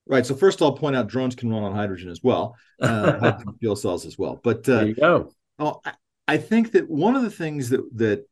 Right. 0.07 0.27
So 0.27 0.35
first, 0.35 0.61
I'll 0.61 0.73
point 0.73 0.97
out 0.97 1.07
drones 1.07 1.35
can 1.35 1.51
run 1.51 1.63
on 1.63 1.75
hydrogen 1.75 2.11
as 2.11 2.21
well, 2.23 2.57
uh, 2.81 3.41
fuel 3.61 3.77
cells 3.77 4.05
as 4.05 4.19
well. 4.19 4.39
But 4.43 4.69
uh, 4.69 4.77
there 4.77 4.87
you 4.87 4.95
go. 4.95 5.33
Oh, 5.59 5.81
I 6.29 6.37
think 6.37 6.73
that 6.73 6.91
one 6.91 7.17
of 7.17 7.23
the 7.23 7.31
things 7.31 7.71
that 7.71 7.83
that 7.97 8.29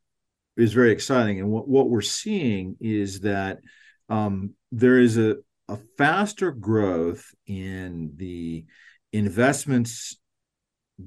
is 0.56 0.74
very 0.74 0.92
exciting, 0.92 1.40
and 1.40 1.50
what, 1.50 1.66
what 1.66 1.88
we're 1.88 2.02
seeing 2.02 2.76
is 2.80 3.20
that 3.20 3.60
um, 4.10 4.54
there 4.70 4.98
is 4.98 5.16
a, 5.16 5.36
a 5.68 5.78
faster 5.96 6.52
growth 6.52 7.24
in 7.46 8.12
the 8.16 8.66
investments 9.12 10.18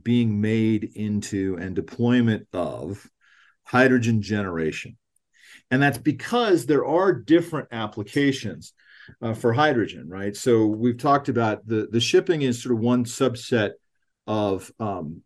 being 0.03 0.41
made 0.41 0.91
into 0.95 1.57
and 1.59 1.75
deployment 1.75 2.47
of 2.53 3.07
hydrogen 3.63 4.21
generation. 4.21 4.97
And 5.71 5.81
that's 5.81 5.97
because 5.97 6.65
there 6.65 6.85
are 6.85 7.11
different 7.13 7.69
applications 7.71 8.73
uh, 9.21 9.33
for 9.33 9.53
hydrogen, 9.53 10.09
right? 10.09 10.35
So 10.35 10.65
we've 10.65 10.97
talked 10.97 11.29
about 11.29 11.67
the, 11.67 11.87
the 11.91 11.99
shipping 11.99 12.41
is 12.41 12.61
sort 12.61 12.75
of 12.75 12.81
one 12.81 13.05
subset 13.05 13.71
of 14.27 14.71
um, 14.79 15.21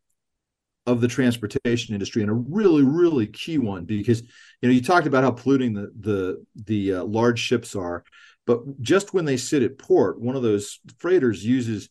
of 0.85 1.01
the 1.01 1.07
transportation 1.07 1.93
industry 1.93 2.21
and 2.23 2.31
a 2.31 2.33
really 2.33 2.83
really 2.83 3.27
key 3.27 3.57
one 3.57 3.85
because 3.85 4.21
you 4.21 4.67
know 4.67 4.69
you 4.69 4.81
talked 4.81 5.07
about 5.07 5.23
how 5.23 5.31
polluting 5.31 5.73
the 5.73 5.91
the 5.99 6.45
the 6.65 6.93
uh, 6.95 7.03
large 7.03 7.39
ships 7.39 7.75
are 7.75 8.03
but 8.47 8.81
just 8.81 9.13
when 9.13 9.25
they 9.25 9.37
sit 9.37 9.61
at 9.61 9.77
port 9.77 10.19
one 10.19 10.35
of 10.35 10.41
those 10.41 10.79
freighters 10.97 11.45
uses 11.45 11.89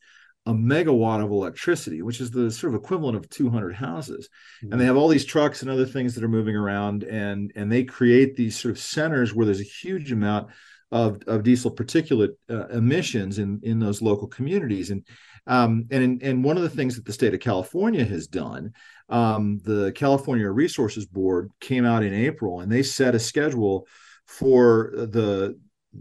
a 0.49 0.53
megawatt 0.53 1.23
of 1.23 1.31
electricity 1.31 2.03
which 2.03 2.21
is 2.21 2.31
the 2.31 2.51
sort 2.51 2.75
of 2.75 2.81
equivalent 2.81 3.17
of 3.17 3.29
200 3.31 3.75
houses 3.75 4.29
mm-hmm. 4.63 4.73
and 4.73 4.81
they 4.81 4.85
have 4.85 4.97
all 4.97 5.09
these 5.09 5.25
trucks 5.25 5.63
and 5.63 5.71
other 5.71 5.87
things 5.87 6.15
that 6.15 6.25
are 6.25 6.29
moving 6.29 6.57
around 6.57 7.05
and 7.05 7.53
and 7.55 7.71
they 7.71 7.85
create 7.85 8.35
these 8.35 8.59
sort 8.59 8.73
of 8.73 8.79
centers 8.79 9.35
where 9.35 9.47
there's 9.47 9.61
a 9.61 9.65
huge 9.65 10.11
amount 10.11 10.49
of, 10.91 11.21
of 11.27 11.43
diesel 11.43 11.71
particulate 11.71 12.35
uh, 12.51 12.67
emissions 12.69 13.39
in 13.39 13.61
in 13.63 13.79
those 13.79 14.03
local 14.03 14.27
communities 14.27 14.91
and 14.91 15.05
um, 15.49 15.87
and 15.91 16.23
and 16.23 16.45
one 16.45 16.59
of 16.59 16.63
the 16.63 16.69
things 16.69 16.95
that 16.95 17.07
the 17.07 17.13
state 17.13 17.33
of 17.33 17.41
California 17.41 18.05
has 18.05 18.27
done, 18.27 18.75
um, 19.09 19.59
the 19.65 19.93
California 19.93 20.49
Resources 20.49 21.07
Board 21.07 21.51
came 21.59 21.87
out 21.87 22.05
in 22.05 22.13
April 22.13 22.61
and 22.61 22.71
they 22.71 22.83
set 22.83 23.15
a 23.15 23.19
schedule 23.19 23.89
for 24.27 24.93
the 24.95 25.59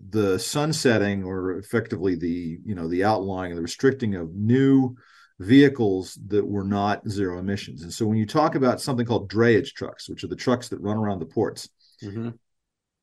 the 0.10 0.38
sunsetting 0.38 1.24
or 1.24 1.58
effectively 1.58 2.16
the 2.16 2.60
you 2.66 2.76
know 2.76 2.88
the 2.88 3.04
outlawing 3.04 3.52
and 3.52 3.58
the 3.58 3.64
restricting 3.64 4.16
of 4.16 4.36
new 4.36 4.96
vehicles 5.40 6.18
that 6.28 6.46
were 6.46 6.64
not 6.64 7.08
zero 7.08 7.40
emissions. 7.40 7.84
And 7.84 7.94
so 7.94 8.06
when 8.06 8.18
you 8.18 8.26
talk 8.26 8.56
about 8.56 8.82
something 8.82 9.06
called 9.06 9.32
drayage 9.32 9.74
trucks, 9.74 10.10
which 10.10 10.24
are 10.24 10.28
the 10.28 10.36
trucks 10.36 10.70
that 10.70 10.82
run 10.82 10.98
around 10.98 11.20
the 11.20 11.26
ports, 11.26 11.70
mm-hmm. 12.04 12.30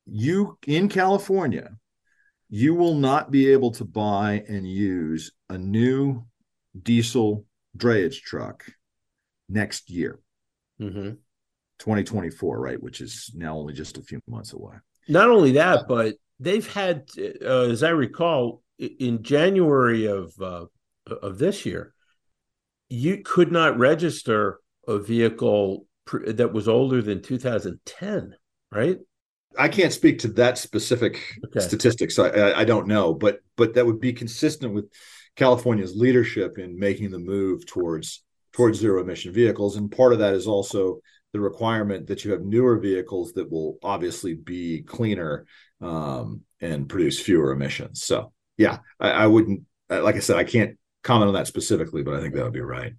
you 0.05 0.57
in 0.67 0.89
California, 0.89 1.69
you 2.49 2.75
will 2.75 2.95
not 2.95 3.31
be 3.31 3.51
able 3.51 3.71
to 3.71 3.85
buy 3.85 4.43
and 4.47 4.67
use 4.67 5.31
a 5.49 5.57
new 5.57 6.25
diesel 6.79 7.45
drayage 7.77 8.21
truck 8.21 8.65
next 9.49 9.89
year. 9.89 10.19
Mm-hmm. 10.79 11.11
2024, 11.79 12.59
right? 12.59 12.81
Which 12.81 13.01
is 13.01 13.31
now 13.35 13.57
only 13.57 13.73
just 13.73 13.97
a 13.97 14.01
few 14.01 14.21
months 14.27 14.53
away. 14.53 14.75
Not 15.07 15.29
only 15.29 15.53
that, 15.53 15.87
but 15.87 16.15
they've 16.39 16.71
had, 16.71 17.09
uh, 17.17 17.69
as 17.69 17.83
I 17.83 17.89
recall, 17.89 18.61
in 18.77 19.23
January 19.23 20.05
of 20.05 20.33
uh, 20.41 20.65
of 21.09 21.37
this 21.37 21.65
year, 21.65 21.93
you 22.89 23.21
could 23.23 23.51
not 23.51 23.77
register 23.77 24.59
a 24.87 24.99
vehicle 24.99 25.87
pr- 26.05 26.31
that 26.31 26.53
was 26.53 26.67
older 26.67 27.01
than 27.01 27.21
2010, 27.21 28.35
right? 28.71 28.97
I 29.57 29.69
can't 29.69 29.93
speak 29.93 30.19
to 30.19 30.27
that 30.29 30.57
specific 30.57 31.21
okay. 31.45 31.59
statistics. 31.59 32.19
I, 32.19 32.53
I 32.53 32.65
don't 32.65 32.87
know, 32.87 33.13
but 33.13 33.39
but 33.55 33.73
that 33.75 33.85
would 33.85 34.01
be 34.01 34.13
consistent 34.13 34.73
with 34.73 34.91
California's 35.35 35.95
leadership 35.95 36.57
in 36.57 36.77
making 36.77 37.11
the 37.11 37.19
move 37.19 37.65
towards 37.65 38.23
towards 38.51 38.79
zero 38.79 39.01
emission 39.01 39.33
vehicles, 39.33 39.77
and 39.77 39.91
part 39.91 40.13
of 40.13 40.19
that 40.19 40.33
is 40.33 40.47
also 40.47 40.99
the 41.33 41.39
requirement 41.39 42.07
that 42.07 42.23
you 42.23 42.31
have 42.31 42.43
newer 42.43 42.79
vehicles 42.79 43.33
that 43.33 43.51
will 43.51 43.77
obviously 43.83 44.35
be 44.35 44.81
cleaner 44.83 45.45
um, 45.81 46.41
and 46.61 46.89
produce 46.89 47.19
fewer 47.19 47.51
emissions. 47.51 48.03
So, 48.03 48.31
yeah, 48.57 48.79
I, 48.99 49.09
I 49.11 49.27
wouldn't, 49.27 49.63
like 49.89 50.15
I 50.15 50.19
said, 50.19 50.37
I 50.37 50.43
can't 50.43 50.77
comment 51.03 51.27
on 51.27 51.33
that 51.35 51.47
specifically, 51.47 52.03
but 52.03 52.15
I 52.15 52.21
think 52.21 52.33
that 52.33 52.43
would 52.43 52.53
be 52.53 52.61
right. 52.61 52.93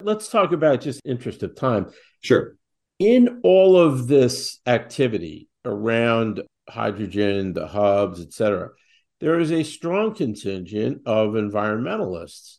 Let's 0.00 0.28
talk 0.28 0.52
about 0.52 0.80
just 0.80 1.00
interest 1.04 1.42
of 1.42 1.54
time. 1.54 1.90
Sure. 2.20 2.56
In 2.98 3.40
all 3.42 3.76
of 3.76 4.06
this 4.06 4.60
activity 4.66 5.48
around 5.64 6.42
hydrogen, 6.68 7.52
the 7.52 7.66
hubs, 7.66 8.20
et 8.20 8.32
cetera, 8.32 8.70
there 9.20 9.40
is 9.40 9.50
a 9.50 9.62
strong 9.62 10.14
contingent 10.14 11.02
of 11.06 11.30
environmentalists 11.30 12.58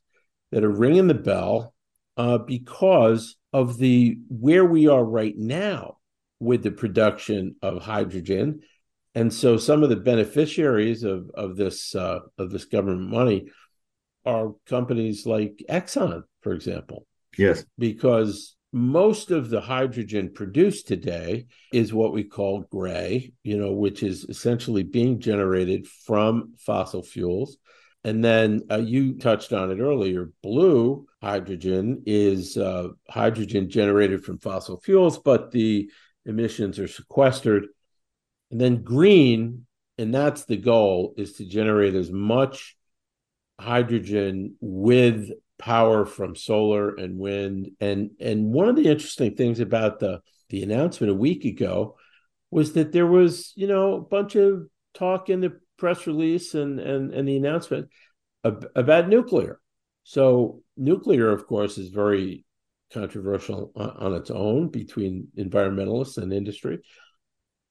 that 0.52 0.64
are 0.64 0.70
ringing 0.72 1.08
the 1.08 1.14
bell 1.14 1.74
uh, 2.18 2.38
because 2.38 3.36
of 3.54 3.78
the 3.78 4.18
where 4.30 4.66
we 4.66 4.88
are 4.88 5.04
right 5.04 5.38
now 5.38 5.98
with 6.40 6.64
the 6.64 6.72
production 6.72 7.56
of 7.62 7.84
hydrogen. 7.84 8.62
And 9.16 9.34
so 9.34 9.58
some 9.58 9.82
of 9.82 9.90
the 9.90 9.96
beneficiaries 9.96 11.04
of, 11.04 11.32
of 11.34 11.56
this 11.56 11.96
uh, 11.96 12.20
of 12.38 12.52
this 12.52 12.66
government 12.66 13.10
money 13.10 13.48
are 14.26 14.52
companies 14.68 15.26
like 15.26 15.64
Exxon, 15.70 16.24
for 16.42 16.54
example. 16.54 17.08
Yes. 17.38 17.66
Because 17.78 18.56
most 18.74 19.32
of 19.32 19.50
the 19.50 19.62
hydrogen 19.62 20.32
produced 20.34 20.88
today 20.88 21.46
is 21.72 21.94
what 21.94 22.12
we 22.12 22.26
call 22.26 22.62
gray, 22.70 23.32
you 23.42 23.58
know, 23.58 23.72
which 23.72 24.04
is 24.04 24.26
essentially 24.26 24.84
being 24.84 25.20
generated 25.22 25.88
from 25.88 26.54
fossil 26.58 27.02
fuels. 27.02 27.58
And 28.04 28.24
then 28.24 28.64
uh, 28.70 28.78
you 28.78 29.18
touched 29.18 29.54
on 29.54 29.72
it 29.72 29.80
earlier. 29.80 30.30
Blue 30.44 31.08
hydrogen 31.22 32.04
is 32.06 32.58
uh, 32.58 32.90
hydrogen 33.10 33.70
generated 33.70 34.24
from 34.24 34.40
fossil 34.40 34.80
fuels, 34.82 35.18
but 35.18 35.52
the 35.52 35.90
emissions 36.26 36.78
are 36.78 36.88
sequestered. 36.88 37.68
And 38.52 38.62
then 38.62 38.84
green, 38.84 39.66
and 39.98 40.14
that's 40.14 40.46
the 40.46 40.58
goal, 40.58 41.14
is 41.18 41.34
to 41.34 41.46
generate 41.46 41.96
as 41.96 42.12
much 42.12 42.76
hydrogen 43.60 44.56
with 44.60 45.32
power 45.58 46.06
from 46.06 46.36
solar 46.36 46.96
and 46.96 47.18
wind. 47.18 47.72
And 47.80 48.12
and 48.20 48.52
one 48.52 48.68
of 48.68 48.76
the 48.76 48.88
interesting 48.88 49.36
things 49.36 49.60
about 49.60 50.00
the 50.00 50.22
the 50.50 50.64
announcement 50.64 51.12
a 51.12 51.16
week 51.16 51.46
ago 51.46 51.98
was 52.52 52.74
that 52.74 52.92
there 52.92 53.08
was, 53.08 53.54
you 53.56 53.68
know, 53.68 53.96
a 53.96 54.02
bunch 54.02 54.36
of 54.36 54.68
talk 54.94 55.30
in 55.30 55.42
the 55.42 55.60
press 55.78 56.08
release 56.08 56.54
and 56.54 56.80
and, 56.80 57.14
and 57.14 57.28
the 57.28 57.38
announcement 57.38 57.90
about 58.44 59.10
nuclear. 59.10 59.60
So 60.04 60.62
nuclear, 60.78 61.32
of 61.32 61.48
course, 61.48 61.80
is 61.80 61.90
very 61.90 62.46
controversial 62.94 63.72
on, 63.76 64.14
its 64.14 64.30
own 64.30 64.70
between 64.70 65.28
environmentalists 65.38 66.18
and 66.20 66.32
industry. 66.32 66.80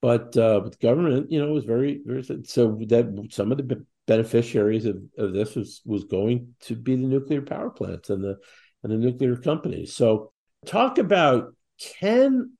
But 0.04 0.36
uh, 0.36 0.60
but 0.60 0.72
the 0.72 0.86
government, 0.86 1.32
you 1.32 1.40
know, 1.40 1.50
was 1.50 1.64
very, 1.64 2.02
very 2.04 2.22
so 2.22 2.78
that 2.88 3.28
some 3.30 3.50
of 3.50 3.56
the 3.56 3.86
beneficiaries 4.06 4.84
of, 4.84 4.98
of 5.16 5.32
this 5.32 5.54
was 5.54 5.80
was 5.86 6.04
going 6.04 6.56
to 6.64 6.76
be 6.76 6.94
the 6.94 7.06
nuclear 7.06 7.40
power 7.40 7.70
plants 7.70 8.10
and 8.10 8.22
the 8.22 8.36
and 8.82 8.92
the 8.92 8.98
nuclear 8.98 9.34
companies. 9.34 9.94
So 9.94 10.30
talk 10.66 10.98
about 10.98 11.54
can 11.78 12.50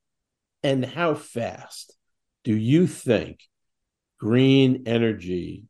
and 0.62 0.87
how 0.87 1.12
fast 1.12 1.94
do 2.44 2.54
you 2.57 2.87
think 2.87 3.40
green 4.18 4.85
energy, 4.87 5.64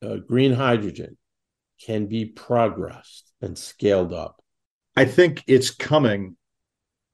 uh, 0.00 0.16
green 0.26 0.54
hydrogen 0.54 1.18
can 1.84 2.06
be 2.06 2.24
progressed 2.24 3.30
and 3.42 3.58
scaled 3.58 4.14
up? 4.14 4.42
I 4.96 5.04
think 5.04 5.44
it's 5.46 5.70
coming 5.70 6.38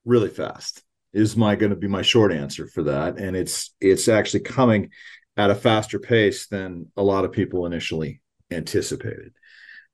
really 0.05 0.31
fast. 0.31 0.85
Is 1.17 1.37
my 1.37 1.57
going 1.57 1.71
to 1.71 1.77
be 1.77 1.89
my 1.89 2.03
short 2.03 2.31
answer 2.31 2.67
for 2.67 2.83
that, 2.85 3.19
and 3.19 3.35
it's 3.35 3.75
it's 3.81 4.07
actually 4.07 4.41
coming 4.41 4.91
at 5.37 5.51
a 5.51 5.55
faster 5.55 5.99
pace 5.99 6.47
than 6.47 6.91
a 6.97 7.03
lot 7.03 7.25
of 7.25 7.33
people 7.33 7.65
initially 7.65 8.21
anticipated. 8.51 9.33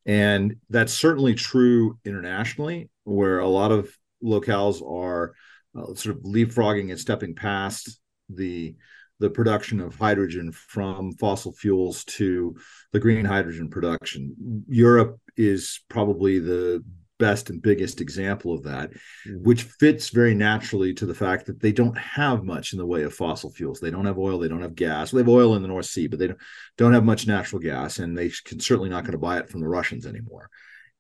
And 0.04 0.56
that's 0.68 0.92
certainly 0.92 1.34
true 1.34 1.98
internationally, 2.04 2.90
where 3.04 3.38
a 3.38 3.46
lot 3.46 3.70
of 3.70 3.96
locales 4.22 4.82
are 4.82 5.34
uh, 5.78 5.94
sort 5.94 6.16
of 6.16 6.22
leapfrogging 6.22 6.90
and 6.90 6.98
stepping 6.98 7.36
past 7.36 8.00
the 8.28 8.74
the 9.20 9.30
production 9.30 9.80
of 9.80 9.94
hydrogen 9.94 10.50
from 10.50 11.12
fossil 11.12 11.52
fuels 11.52 12.02
to 12.04 12.56
the 12.92 12.98
green 12.98 13.24
hydrogen 13.24 13.70
production. 13.70 14.64
Europe 14.66 15.20
is 15.36 15.80
probably 15.88 16.40
the 16.40 16.82
best 17.22 17.50
and 17.50 17.62
biggest 17.62 18.00
example 18.00 18.52
of 18.52 18.64
that, 18.64 18.90
mm-hmm. 18.90 19.44
which 19.44 19.62
fits 19.62 20.08
very 20.08 20.34
naturally 20.34 20.92
to 20.94 21.06
the 21.06 21.14
fact 21.14 21.46
that 21.46 21.60
they 21.60 21.70
don't 21.70 21.96
have 21.96 22.42
much 22.42 22.72
in 22.72 22.78
the 22.80 22.86
way 22.86 23.04
of 23.04 23.14
fossil 23.14 23.48
fuels. 23.48 23.78
They 23.78 23.92
don't 23.92 24.06
have 24.06 24.18
oil, 24.18 24.40
they 24.40 24.48
don't 24.48 24.62
have 24.62 24.74
gas. 24.74 25.12
They 25.12 25.18
have 25.18 25.28
oil 25.28 25.54
in 25.54 25.62
the 25.62 25.68
North 25.68 25.86
Sea, 25.86 26.08
but 26.08 26.18
they 26.18 26.26
don't, 26.26 26.40
don't 26.76 26.94
have 26.94 27.04
much 27.04 27.28
natural 27.28 27.60
gas, 27.60 28.00
and 28.00 28.18
they 28.18 28.32
can 28.44 28.58
certainly 28.58 28.90
not 28.90 29.04
going 29.04 29.12
to 29.12 29.18
buy 29.18 29.38
it 29.38 29.48
from 29.48 29.60
the 29.60 29.68
Russians 29.68 30.04
anymore. 30.04 30.50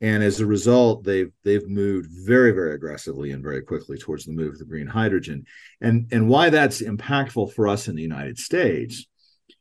And 0.00 0.22
as 0.22 0.38
a 0.40 0.46
result, 0.46 1.04
they've 1.04 1.32
they've 1.44 1.68
moved 1.68 2.10
very 2.10 2.50
very 2.50 2.74
aggressively 2.74 3.30
and 3.30 3.42
very 3.42 3.62
quickly 3.62 3.96
towards 3.98 4.24
the 4.24 4.32
move 4.32 4.54
of 4.54 4.58
the 4.58 4.64
green 4.64 4.88
hydrogen. 4.88 5.44
And 5.80 6.08
and 6.12 6.28
why 6.28 6.50
that's 6.50 6.82
impactful 6.82 7.52
for 7.52 7.68
us 7.68 7.86
in 7.86 7.94
the 7.94 8.02
United 8.02 8.38
States 8.38 9.06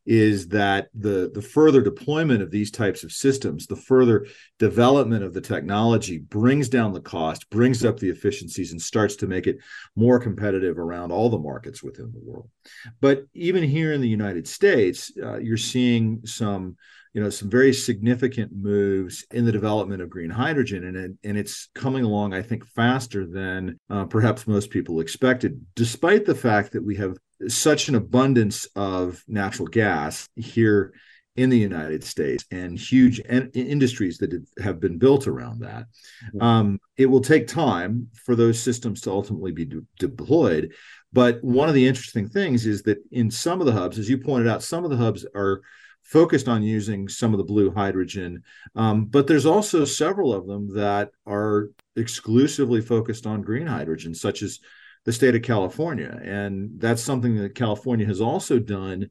is 0.05 0.47
that 0.47 0.89
the 0.95 1.31
the 1.33 1.41
further 1.41 1.81
deployment 1.81 2.41
of 2.41 2.49
these 2.49 2.71
types 2.71 3.03
of 3.03 3.11
systems 3.11 3.67
the 3.67 3.75
further 3.75 4.25
development 4.57 5.23
of 5.23 5.33
the 5.33 5.41
technology 5.41 6.17
brings 6.17 6.67
down 6.69 6.91
the 6.91 7.01
cost 7.01 7.49
brings 7.49 7.85
up 7.85 7.99
the 7.99 8.09
efficiencies 8.09 8.71
and 8.71 8.81
starts 8.81 9.15
to 9.15 9.27
make 9.27 9.45
it 9.45 9.57
more 9.95 10.19
competitive 10.19 10.79
around 10.79 11.11
all 11.11 11.29
the 11.29 11.37
markets 11.37 11.83
within 11.83 12.11
the 12.11 12.19
world. 12.19 12.49
But 12.99 13.25
even 13.33 13.63
here 13.63 13.93
in 13.93 14.01
the 14.01 14.07
united 14.07 14.47
states 14.47 15.11
uh, 15.21 15.37
you're 15.37 15.57
seeing 15.57 16.21
some 16.25 16.77
you 17.13 17.21
know 17.21 17.29
some 17.29 17.49
very 17.49 17.73
significant 17.73 18.51
moves 18.53 19.25
in 19.31 19.45
the 19.45 19.51
development 19.51 20.01
of 20.01 20.09
green 20.09 20.29
hydrogen 20.29 20.83
and 20.83 21.17
and 21.23 21.37
it's 21.37 21.69
coming 21.75 22.03
along 22.03 22.33
i 22.33 22.41
think 22.41 22.65
faster 22.65 23.25
than 23.25 23.79
uh, 23.89 24.05
perhaps 24.05 24.47
most 24.47 24.69
people 24.69 24.99
expected 24.99 25.63
despite 25.75 26.25
the 26.25 26.35
fact 26.35 26.71
that 26.71 26.83
we 26.83 26.95
have 26.95 27.17
such 27.47 27.89
an 27.89 27.95
abundance 27.95 28.65
of 28.75 29.23
natural 29.27 29.67
gas 29.67 30.29
here 30.35 30.93
in 31.35 31.49
the 31.49 31.57
United 31.57 32.03
States 32.03 32.43
and 32.51 32.77
huge 32.77 33.21
en- 33.27 33.51
industries 33.53 34.17
that 34.17 34.45
have 34.61 34.79
been 34.79 34.97
built 34.97 35.27
around 35.27 35.61
that. 35.61 35.85
Mm-hmm. 36.27 36.41
Um, 36.41 36.79
it 36.97 37.05
will 37.05 37.21
take 37.21 37.47
time 37.47 38.09
for 38.25 38.35
those 38.35 38.61
systems 38.61 39.01
to 39.01 39.11
ultimately 39.11 39.51
be 39.51 39.65
de- 39.65 39.85
deployed. 39.97 40.73
But 41.13 41.43
one 41.43 41.69
of 41.69 41.75
the 41.75 41.87
interesting 41.87 42.27
things 42.27 42.65
is 42.65 42.83
that 42.83 42.99
in 43.11 43.31
some 43.31 43.61
of 43.61 43.65
the 43.65 43.73
hubs, 43.73 43.97
as 43.97 44.09
you 44.09 44.17
pointed 44.17 44.49
out, 44.49 44.63
some 44.63 44.83
of 44.83 44.91
the 44.91 44.97
hubs 44.97 45.25
are 45.33 45.61
focused 46.03 46.49
on 46.49 46.63
using 46.63 47.07
some 47.07 47.33
of 47.33 47.37
the 47.37 47.43
blue 47.43 47.71
hydrogen, 47.71 48.43
um, 48.75 49.05
but 49.05 49.27
there's 49.27 49.45
also 49.45 49.85
several 49.85 50.33
of 50.33 50.47
them 50.47 50.73
that 50.75 51.11
are 51.25 51.69
exclusively 51.95 52.81
focused 52.81 53.25
on 53.25 53.41
green 53.41 53.67
hydrogen, 53.67 54.13
such 54.13 54.41
as 54.41 54.59
the 55.05 55.13
state 55.13 55.35
of 55.35 55.41
California. 55.41 56.19
And 56.23 56.79
that's 56.79 57.03
something 57.03 57.35
that 57.37 57.55
California 57.55 58.05
has 58.05 58.21
also 58.21 58.59
done 58.59 59.09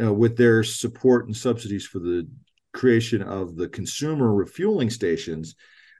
uh, 0.00 0.12
with 0.12 0.36
their 0.36 0.62
support 0.62 1.26
and 1.26 1.36
subsidies 1.36 1.86
for 1.86 1.98
the 1.98 2.28
creation 2.72 3.22
of 3.22 3.56
the 3.56 3.68
consumer 3.68 4.32
refueling 4.32 4.90
stations 4.90 5.54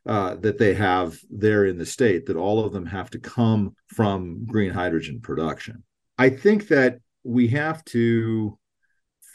uh, 0.07 0.37
that 0.37 0.59
they 0.59 0.74
have 0.74 1.18
there 1.31 1.66
in 1.66 1.79
the 1.79 1.87
state, 1.87 2.27
that 2.27 2.37
all 2.37 2.64
of 2.64 2.72
them 2.72 2.87
have 2.87 3.11
to 3.11 3.18
come 3.18 3.74
from 3.88 4.46
green 4.46 4.70
hydrogen 4.70 5.20
production. 5.20 5.83
I 6.16 6.31
think 6.31 6.68
that 6.68 7.01
we 7.24 7.48
have 7.48 7.85
to 7.87 8.59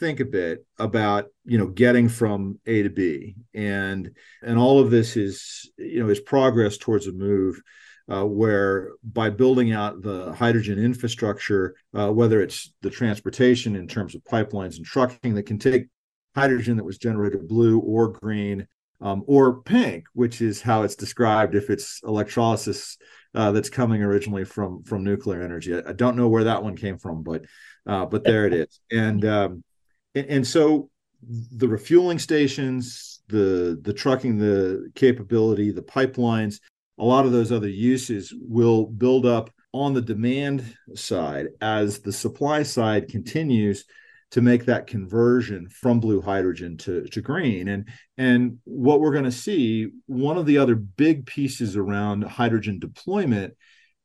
think 0.00 0.20
a 0.20 0.24
bit 0.24 0.66
about 0.78 1.26
you 1.44 1.56
know 1.56 1.68
getting 1.68 2.08
from 2.08 2.58
a 2.66 2.82
to 2.82 2.90
b 2.90 3.36
and 3.54 4.10
and 4.42 4.58
all 4.58 4.80
of 4.80 4.90
this 4.90 5.16
is 5.16 5.70
you 5.78 6.02
know 6.02 6.08
is 6.08 6.18
progress 6.18 6.76
towards 6.76 7.06
a 7.06 7.12
move 7.12 7.60
uh, 8.10 8.24
where 8.24 8.92
by 9.02 9.30
building 9.30 9.72
out 9.72 10.02
the 10.02 10.32
hydrogen 10.34 10.78
infrastructure, 10.78 11.74
uh, 11.94 12.10
whether 12.10 12.42
it's 12.42 12.72
the 12.82 12.90
transportation 12.90 13.76
in 13.76 13.88
terms 13.88 14.14
of 14.14 14.22
pipelines 14.24 14.76
and 14.76 14.84
trucking 14.84 15.34
that 15.34 15.44
can 15.44 15.58
take 15.58 15.86
hydrogen 16.34 16.76
that 16.76 16.84
was 16.84 16.98
generated 16.98 17.48
blue 17.48 17.78
or 17.78 18.08
green 18.08 18.66
um, 19.00 19.22
or 19.26 19.62
pink, 19.62 20.04
which 20.12 20.40
is 20.40 20.60
how 20.60 20.82
it's 20.82 20.96
described 20.96 21.54
if 21.54 21.70
it's 21.70 22.00
electrolysis 22.04 22.96
uh, 23.34 23.50
that's 23.52 23.70
coming 23.70 24.02
originally 24.02 24.44
from 24.44 24.82
from 24.84 25.02
nuclear 25.02 25.42
energy. 25.42 25.74
I, 25.74 25.82
I, 25.88 25.92
don't 25.92 26.16
know 26.16 26.28
where 26.28 26.44
that 26.44 26.62
one 26.62 26.76
came 26.76 26.98
from, 26.98 27.22
but 27.22 27.44
uh, 27.86 28.06
but 28.06 28.24
there 28.24 28.46
it 28.46 28.54
is. 28.54 28.80
And, 28.92 29.24
um, 29.24 29.64
and 30.14 30.26
and 30.26 30.46
so 30.46 30.90
the 31.22 31.68
refueling 31.68 32.18
stations, 32.18 33.22
the 33.28 33.78
the 33.82 33.92
trucking, 33.92 34.38
the 34.38 34.90
capability, 34.94 35.72
the 35.72 35.82
pipelines, 35.82 36.60
a 36.98 37.04
lot 37.04 37.26
of 37.26 37.32
those 37.32 37.52
other 37.52 37.68
uses 37.68 38.32
will 38.36 38.86
build 38.86 39.26
up 39.26 39.50
on 39.72 39.92
the 39.92 40.02
demand 40.02 40.76
side 40.94 41.48
as 41.60 41.98
the 41.98 42.12
supply 42.12 42.62
side 42.62 43.08
continues 43.08 43.84
to 44.30 44.40
make 44.40 44.64
that 44.64 44.86
conversion 44.86 45.68
from 45.68 46.00
blue 46.00 46.20
hydrogen 46.20 46.76
to, 46.76 47.04
to 47.06 47.20
green. 47.20 47.68
And, 47.68 47.88
and 48.18 48.58
what 48.64 49.00
we're 49.00 49.12
going 49.12 49.24
to 49.24 49.32
see, 49.32 49.90
one 50.06 50.36
of 50.36 50.46
the 50.46 50.58
other 50.58 50.74
big 50.74 51.26
pieces 51.26 51.76
around 51.76 52.24
hydrogen 52.24 52.78
deployment 52.78 53.54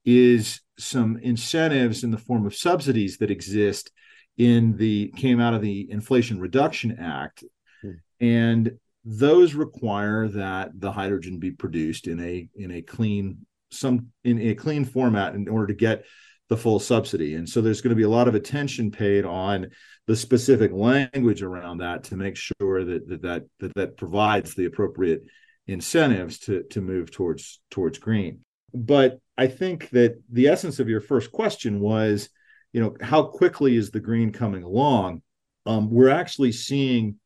is 0.06 0.62
some 0.78 1.18
incentives 1.18 2.04
in 2.04 2.12
the 2.12 2.18
form 2.18 2.46
of 2.46 2.56
subsidies 2.56 3.18
that 3.18 3.32
exist 3.32 3.92
in 4.38 4.78
the 4.78 5.12
came 5.18 5.40
out 5.40 5.54
of 5.54 5.62
the 5.62 5.90
Inflation 5.92 6.40
Reduction 6.40 6.98
Act. 7.00 7.44
Hmm. 7.82 7.92
And 8.20 8.72
those 9.12 9.54
require 9.54 10.28
that 10.28 10.72
the 10.76 10.92
hydrogen 10.92 11.40
be 11.40 11.52
produced 11.52 12.08
in 12.08 12.20
a 12.20 12.48
in 12.56 12.72
a 12.72 12.82
clean 12.82 13.46
some 13.72 14.08
in 14.24 14.40
a 14.40 14.56
clean 14.56 14.86
format 14.86 15.36
in 15.36 15.48
order 15.48 15.68
to 15.68 15.74
get 15.74 16.06
the 16.50 16.58
full 16.58 16.80
subsidy 16.80 17.36
and 17.36 17.48
so 17.48 17.62
there's 17.62 17.82
going 17.82 17.90
to 17.90 17.96
be 17.96 18.04
a 18.04 18.10
lot 18.10 18.28
of 18.28 18.36
attention 18.36 18.90
paid 18.90 19.26
on 19.26 19.68
the 20.08 20.16
specific 20.16 20.72
language 20.72 21.44
around 21.44 21.78
that 21.78 22.04
to 22.04 22.16
make 22.16 22.36
sure 22.36 22.84
that 22.84 23.08
that 23.08 23.22
that 23.22 23.44
that, 23.60 23.74
that 23.76 23.98
provides 23.98 24.56
the 24.56 24.66
appropriate 24.66 25.22
incentives 25.68 26.40
to 26.40 26.64
to 26.64 26.82
move 26.82 27.12
towards 27.12 27.62
towards 27.70 28.00
green 28.00 28.40
but 28.74 29.20
i 29.38 29.46
think 29.46 29.90
that 29.92 30.20
the 30.32 30.48
essence 30.48 30.80
of 30.80 30.90
your 30.90 31.02
first 31.02 31.32
question 31.32 31.80
was 31.80 32.30
you 32.74 32.82
know, 32.82 32.96
how 33.02 33.24
quickly 33.24 33.76
is 33.76 33.92
the 33.92 34.00
green 34.00 34.32
coming 34.32 34.64
along? 34.64 35.22
Um, 35.66 35.90
we're 35.90 36.10
actually 36.10 36.52
seeing, 36.52 37.19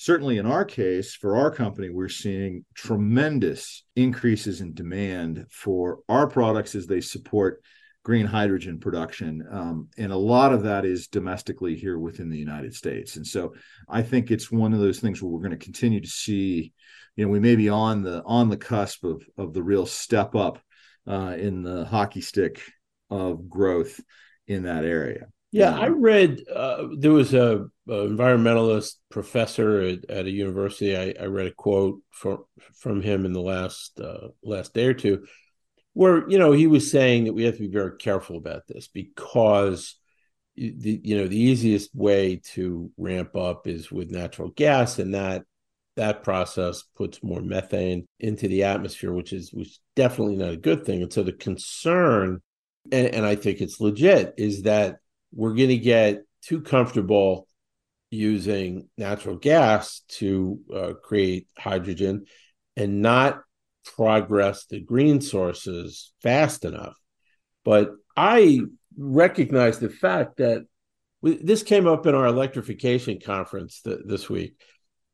certainly 0.00 0.38
in 0.38 0.46
our 0.46 0.64
case, 0.64 1.14
for 1.14 1.36
our 1.36 1.50
company, 1.50 1.90
we're 1.90 2.08
seeing 2.08 2.64
tremendous 2.74 3.84
increases 3.96 4.62
in 4.62 4.72
demand 4.72 5.44
for 5.50 5.98
our 6.08 6.26
products 6.26 6.74
as 6.74 6.86
they 6.86 7.02
support 7.02 7.62
green 8.02 8.24
hydrogen 8.24 8.80
production. 8.80 9.46
Um, 9.50 9.88
and 9.98 10.10
a 10.10 10.16
lot 10.16 10.54
of 10.54 10.62
that 10.62 10.86
is 10.86 11.08
domestically 11.08 11.76
here 11.76 11.98
within 11.98 12.30
the 12.30 12.38
United 12.38 12.74
States. 12.74 13.16
And 13.16 13.26
so 13.26 13.52
I 13.90 14.00
think 14.00 14.30
it's 14.30 14.50
one 14.50 14.72
of 14.72 14.80
those 14.80 15.00
things 15.00 15.20
where 15.20 15.30
we're 15.30 15.46
going 15.46 15.50
to 15.50 15.62
continue 15.62 16.00
to 16.00 16.08
see, 16.08 16.72
you 17.16 17.26
know, 17.26 17.30
we 17.30 17.38
may 17.38 17.54
be 17.54 17.68
on 17.68 18.02
the 18.02 18.22
on 18.24 18.48
the 18.48 18.56
cusp 18.56 19.04
of 19.04 19.22
of 19.36 19.52
the 19.52 19.62
real 19.62 19.84
step 19.84 20.34
up 20.34 20.62
uh, 21.06 21.36
in 21.38 21.62
the 21.62 21.84
hockey 21.84 22.22
stick 22.22 22.62
of 23.10 23.50
growth 23.50 24.00
in 24.46 24.62
that 24.62 24.86
area. 24.86 25.26
Yeah, 25.52 25.76
I 25.76 25.88
read 25.88 26.42
uh, 26.54 26.88
there 26.96 27.10
was 27.10 27.34
a, 27.34 27.66
a, 27.88 27.92
environmentalist 27.92 28.94
professor 29.10 29.80
at, 29.80 30.08
at 30.08 30.26
a 30.26 30.30
university. 30.30 30.96
I, 30.96 31.14
I, 31.20 31.26
read 31.26 31.48
a 31.48 31.52
quote 31.52 32.00
from 32.10 32.44
from 32.76 33.02
him 33.02 33.26
in 33.26 33.32
the 33.32 33.40
last 33.40 33.98
uh, 33.98 34.28
last 34.44 34.74
day 34.74 34.86
or 34.86 34.94
two, 34.94 35.26
where 35.92 36.28
you 36.30 36.38
know 36.38 36.52
he 36.52 36.68
was 36.68 36.90
saying 36.90 37.24
that 37.24 37.32
we 37.32 37.44
have 37.44 37.54
to 37.54 37.62
be 37.62 37.72
very 37.72 37.96
careful 37.96 38.36
about 38.36 38.68
this 38.68 38.86
because 38.86 39.96
the 40.56 41.00
you 41.02 41.16
know 41.16 41.26
the 41.26 41.40
easiest 41.40 41.92
way 41.96 42.40
to 42.52 42.92
ramp 42.96 43.34
up 43.34 43.66
is 43.66 43.90
with 43.90 44.12
natural 44.12 44.50
gas, 44.50 45.00
and 45.00 45.14
that 45.14 45.42
that 45.96 46.22
process 46.22 46.84
puts 46.96 47.24
more 47.24 47.42
methane 47.42 48.06
into 48.20 48.46
the 48.46 48.62
atmosphere, 48.64 49.12
which 49.12 49.32
is 49.32 49.52
which 49.52 49.68
is 49.68 49.80
definitely 49.96 50.36
not 50.36 50.52
a 50.52 50.56
good 50.56 50.86
thing. 50.86 51.02
And 51.02 51.12
so 51.12 51.24
the 51.24 51.32
concern, 51.32 52.40
and, 52.92 53.08
and 53.08 53.26
I 53.26 53.34
think 53.34 53.60
it's 53.60 53.80
legit, 53.80 54.34
is 54.36 54.62
that 54.62 54.98
we're 55.32 55.54
going 55.54 55.68
to 55.68 55.78
get 55.78 56.22
too 56.42 56.60
comfortable 56.60 57.46
using 58.10 58.88
natural 58.98 59.36
gas 59.36 60.02
to 60.08 60.58
uh, 60.74 60.92
create 61.02 61.46
hydrogen 61.56 62.24
and 62.76 63.02
not 63.02 63.42
progress 63.84 64.66
the 64.66 64.80
green 64.80 65.20
sources 65.20 66.12
fast 66.22 66.64
enough. 66.64 66.94
But 67.64 67.90
I 68.16 68.60
recognize 68.96 69.78
the 69.78 69.90
fact 69.90 70.38
that 70.38 70.64
we, 71.22 71.36
this 71.36 71.62
came 71.62 71.86
up 71.86 72.06
in 72.06 72.14
our 72.14 72.26
electrification 72.26 73.20
conference 73.20 73.82
th- 73.82 74.00
this 74.04 74.28
week. 74.28 74.54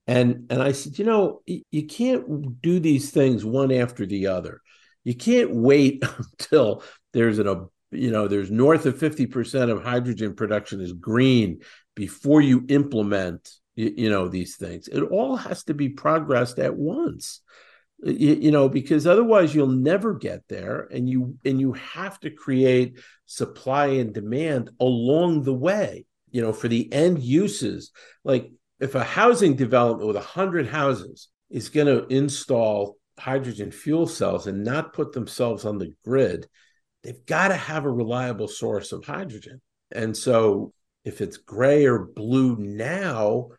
And, 0.06 0.46
and 0.50 0.62
I 0.62 0.72
said, 0.72 0.98
you 0.98 1.04
know, 1.04 1.42
you 1.46 1.86
can't 1.86 2.62
do 2.62 2.78
these 2.78 3.10
things 3.10 3.44
one 3.44 3.72
after 3.72 4.06
the 4.06 4.28
other. 4.28 4.60
You 5.02 5.14
can't 5.14 5.54
wait 5.54 6.02
until 6.18 6.82
there's 7.12 7.38
an, 7.38 7.68
you 7.90 8.10
know, 8.10 8.28
there's 8.28 8.50
north 8.50 8.86
of 8.86 8.98
50% 8.98 9.70
of 9.70 9.82
hydrogen 9.82 10.34
production 10.34 10.80
is 10.80 10.92
green 10.92 11.60
before 11.94 12.40
you 12.40 12.64
implement, 12.68 13.50
you, 13.74 14.10
know, 14.10 14.28
these 14.28 14.56
things. 14.56 14.88
It 14.88 15.02
all 15.02 15.36
has 15.36 15.64
to 15.64 15.74
be 15.74 15.88
progressed 15.88 16.58
at 16.58 16.74
once 16.74 17.40
you, 18.02 18.34
you, 18.34 18.50
know 18.50 18.68
because 18.68 19.06
otherwise 19.06 19.54
you'll 19.54 19.68
never 19.68 20.14
get 20.14 20.42
there 20.48 20.88
and 20.90 21.08
you 21.08 21.38
and 21.44 21.60
you 21.60 21.72
have 21.72 22.18
to 22.20 22.30
create 22.30 22.98
supply 23.24 23.86
and 23.86 24.12
demand 24.12 24.70
along 24.80 25.42
the 25.42 25.54
way 25.54 26.04
you 26.30 26.42
know 26.42 26.52
for 26.52 26.68
the 26.68 26.92
end 26.92 27.22
uses 27.22 27.92
like 28.24 28.50
if 28.80 28.94
a 28.94 29.04
housing 29.04 29.56
development 29.56 30.06
with 30.06 30.16
100 30.16 30.66
houses 30.66 31.28
is 31.48 31.70
going 31.70 31.86
to 31.86 32.06
install 32.14 32.96
hydrogen 33.18 33.70
fuel 33.70 34.06
cells 34.06 34.46
and 34.46 34.62
not 34.62 34.92
put 34.92 35.12
themselves 35.12 35.64
on 35.64 35.78
the 35.78 35.92
grid 36.04 36.46
they've 37.06 37.24
got 37.24 37.48
to 37.48 37.56
have 37.56 37.84
a 37.84 37.90
reliable 37.90 38.48
source 38.48 38.90
of 38.90 39.04
hydrogen. 39.04 39.60
And 39.92 40.16
so 40.16 40.72
if 41.04 41.20
it's 41.20 41.36
gray 41.36 41.86
or 41.86 42.00
blue 42.04 42.56
now 42.56 43.50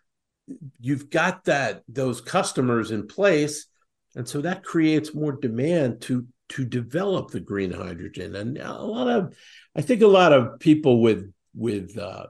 you've 0.80 1.10
got 1.10 1.46
that 1.46 1.84
those 1.88 2.20
customers 2.20 2.92
in 2.92 3.08
place. 3.08 3.68
And 4.16 4.28
so 4.28 4.42
that 4.42 4.64
creates 4.64 5.14
more 5.14 5.32
demand 5.32 6.02
to 6.04 6.28
to 6.50 6.66
develop 6.66 7.32
the 7.32 7.40
green 7.40 7.72
hydrogen. 7.72 8.36
And 8.36 8.58
a 8.58 8.74
lot 8.74 9.08
of 9.08 9.34
i 9.76 9.82
think 9.82 10.02
a 10.02 10.08
lot 10.08 10.34
of 10.34 10.60
people 10.60 11.02
with 11.02 11.32
with 11.56 11.98
uh, 11.98 12.28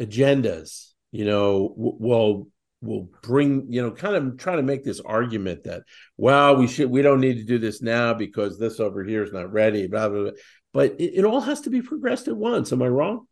agendas 0.00 0.90
you 1.12 1.24
know 1.24 1.72
will 1.76 2.48
will 2.84 3.08
bring 3.22 3.66
you 3.68 3.82
know 3.82 3.90
kind 3.90 4.16
of 4.16 4.38
try 4.38 4.56
to 4.56 4.62
make 4.62 4.84
this 4.84 5.00
argument 5.00 5.64
that 5.64 5.82
well 6.16 6.56
we 6.56 6.66
should 6.66 6.90
we 6.90 7.02
don't 7.02 7.20
need 7.20 7.36
to 7.36 7.44
do 7.44 7.58
this 7.58 7.82
now 7.82 8.14
because 8.14 8.58
this 8.58 8.80
over 8.80 9.04
here 9.04 9.22
is 9.22 9.32
not 9.32 9.52
ready 9.52 9.86
blah 9.86 10.08
blah, 10.08 10.22
blah. 10.22 10.32
but 10.72 10.92
it, 11.00 11.18
it 11.18 11.24
all 11.24 11.40
has 11.40 11.62
to 11.62 11.70
be 11.70 11.82
progressed 11.82 12.28
at 12.28 12.36
once 12.36 12.72
am 12.72 12.82
i 12.82 12.88
wrong 12.88 13.26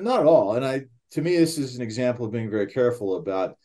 not 0.00 0.20
at 0.20 0.26
all 0.26 0.54
and 0.54 0.64
i 0.64 0.82
to 1.10 1.22
me 1.22 1.36
this 1.36 1.58
is 1.58 1.76
an 1.76 1.82
example 1.82 2.26
of 2.26 2.32
being 2.32 2.50
very 2.50 2.66
careful 2.66 3.16
about 3.16 3.56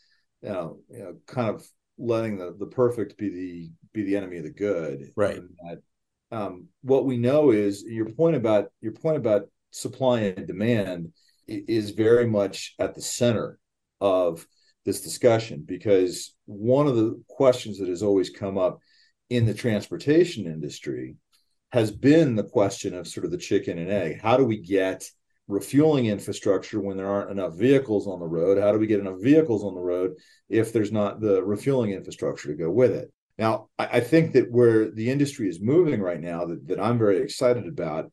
you 0.42 0.50
know, 0.50 0.80
you 0.90 1.00
know 1.00 1.16
kind 1.28 1.50
of 1.50 1.66
letting 1.98 2.38
the 2.38 2.56
the 2.58 2.66
perfect 2.66 3.18
be 3.18 3.30
the 3.30 3.72
be 3.94 4.04
the 4.04 4.16
enemy 4.16 4.38
of 4.38 4.44
the 4.44 4.52
good. 4.52 5.12
Right. 5.16 5.42
That, 5.64 5.82
um, 6.32 6.68
what 6.82 7.06
we 7.06 7.18
know 7.18 7.52
is 7.52 7.84
your 7.84 8.10
point 8.10 8.36
about 8.36 8.72
your 8.82 8.94
point 8.94 9.18
about 9.18 9.50
supply 9.72 10.22
and 10.22 10.48
demand 10.48 11.14
is 11.48 11.92
very 11.92 12.28
much 12.28 12.76
at 12.80 12.96
the 12.96 13.02
center 13.02 13.60
of 14.02 14.46
this 14.84 15.02
discussion 15.02 15.64
because 15.66 16.36
one 16.46 16.88
of 16.88 16.96
the 16.96 17.22
questions 17.30 17.78
that 17.80 17.88
has 17.88 18.04
always 18.04 18.30
come 18.30 18.58
up 18.58 18.80
in 19.30 19.46
the 19.46 19.54
transportation 19.54 20.46
industry 20.46 21.16
has 21.72 21.92
been 21.92 22.36
the 22.36 22.44
question 22.44 22.94
of 22.94 23.08
sort 23.08 23.26
of 23.26 23.32
the 23.32 23.38
chicken 23.38 23.78
and 23.78 23.90
egg. 23.90 24.20
How 24.22 24.36
do 24.36 24.44
we 24.44 24.58
get 24.58 25.10
refueling 25.48 26.08
infrastructure 26.08 26.80
when 26.80 26.98
there 26.98 27.08
aren't 27.08 27.32
enough 27.32 27.54
vehicles 27.54 28.08
on 28.08 28.20
the 28.20 28.28
road? 28.28 28.58
How 28.58 28.72
do 28.72 28.80
we 28.80 28.88
get 28.88 29.00
enough 29.00 29.22
vehicles 29.22 29.64
on 29.64 29.76
the 29.76 29.82
road 29.82 30.16
if 30.50 30.74
there's 30.74 30.92
not 30.92 31.22
the 31.22 31.44
refueling 31.44 31.92
infrastructure 31.92 32.50
to 32.50 32.58
go 32.58 32.70
with 32.70 32.92
it? 32.92 33.12
Now, 33.38 33.70
I, 33.80 34.02
think 34.02 34.34
that 34.34 34.52
where 34.52 34.92
the 34.92 35.10
industry 35.10 35.48
is 35.48 35.62
moving 35.62 36.02
right 36.02 36.20
now, 36.20 36.46
that, 36.46 36.68
that 36.68 36.80
I'm 36.80 37.00
very 37.00 37.22
excited 37.22 37.66
about, 37.66 38.12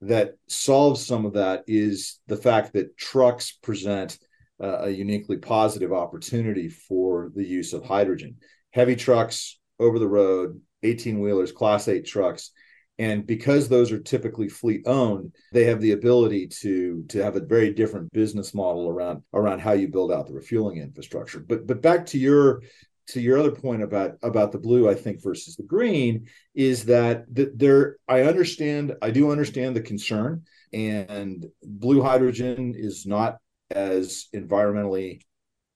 that 0.00 0.32
solves 0.48 1.06
some 1.06 1.26
of 1.26 1.34
that 1.34 1.64
is 1.66 2.18
the 2.26 2.36
fact 2.36 2.72
that 2.72 2.96
trucks 2.96 3.52
present 3.52 4.18
uh, 4.62 4.82
a 4.82 4.90
uniquely 4.90 5.36
positive 5.36 5.92
opportunity 5.92 6.68
for 6.68 7.30
the 7.34 7.44
use 7.44 7.72
of 7.72 7.84
hydrogen. 7.84 8.36
Heavy 8.70 8.96
trucks 8.96 9.58
over 9.78 9.98
the 9.98 10.08
road, 10.08 10.60
18 10.82 11.20
wheelers, 11.20 11.52
class 11.52 11.88
eight 11.88 12.06
trucks 12.06 12.50
and 12.98 13.26
because 13.26 13.68
those 13.68 13.90
are 13.90 13.98
typically 13.98 14.48
fleet 14.48 14.82
owned 14.86 15.32
they 15.52 15.64
have 15.64 15.80
the 15.80 15.92
ability 15.92 16.46
to 16.46 17.04
to 17.08 17.22
have 17.22 17.36
a 17.36 17.40
very 17.40 17.72
different 17.72 18.12
business 18.12 18.54
model 18.54 18.88
around 18.88 19.22
around 19.32 19.60
how 19.60 19.72
you 19.72 19.88
build 19.88 20.12
out 20.12 20.26
the 20.26 20.32
refueling 20.32 20.78
infrastructure 20.78 21.40
but 21.40 21.66
but 21.66 21.82
back 21.82 22.06
to 22.06 22.18
your 22.18 22.62
to 23.06 23.20
your 23.20 23.38
other 23.38 23.50
point 23.50 23.82
about 23.82 24.12
about 24.22 24.52
the 24.52 24.58
blue 24.58 24.88
i 24.88 24.94
think 24.94 25.22
versus 25.22 25.56
the 25.56 25.62
green 25.62 26.26
is 26.54 26.84
that 26.84 27.24
there 27.28 27.96
i 28.08 28.22
understand 28.22 28.94
i 29.02 29.10
do 29.10 29.30
understand 29.30 29.74
the 29.74 29.80
concern 29.80 30.42
and 30.72 31.46
blue 31.62 32.02
hydrogen 32.02 32.74
is 32.76 33.06
not 33.06 33.38
as 33.74 34.28
environmentally 34.34 35.20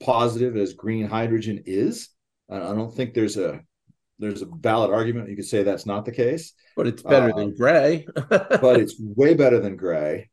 positive 0.00 0.56
as 0.56 0.74
green 0.74 1.06
hydrogen 1.06 1.62
is. 1.66 2.08
I 2.50 2.58
don't 2.58 2.94
think 2.94 3.12
there's 3.12 3.37
a 3.37 3.61
there's 4.18 4.42
a 4.42 4.46
valid 4.46 4.90
argument 4.90 5.28
you 5.28 5.37
could 5.37 5.44
say 5.44 5.62
that's 5.62 5.87
not 5.87 6.04
the 6.04 6.12
case. 6.12 6.52
But 6.76 6.87
it's 6.87 7.02
better 7.02 7.30
uh, 7.30 7.37
than 7.37 7.54
gray. 7.54 8.06
but 8.28 8.80
it's 8.80 8.96
way 8.98 9.34
better 9.34 9.61
than 9.61 9.76
gray 9.76 10.30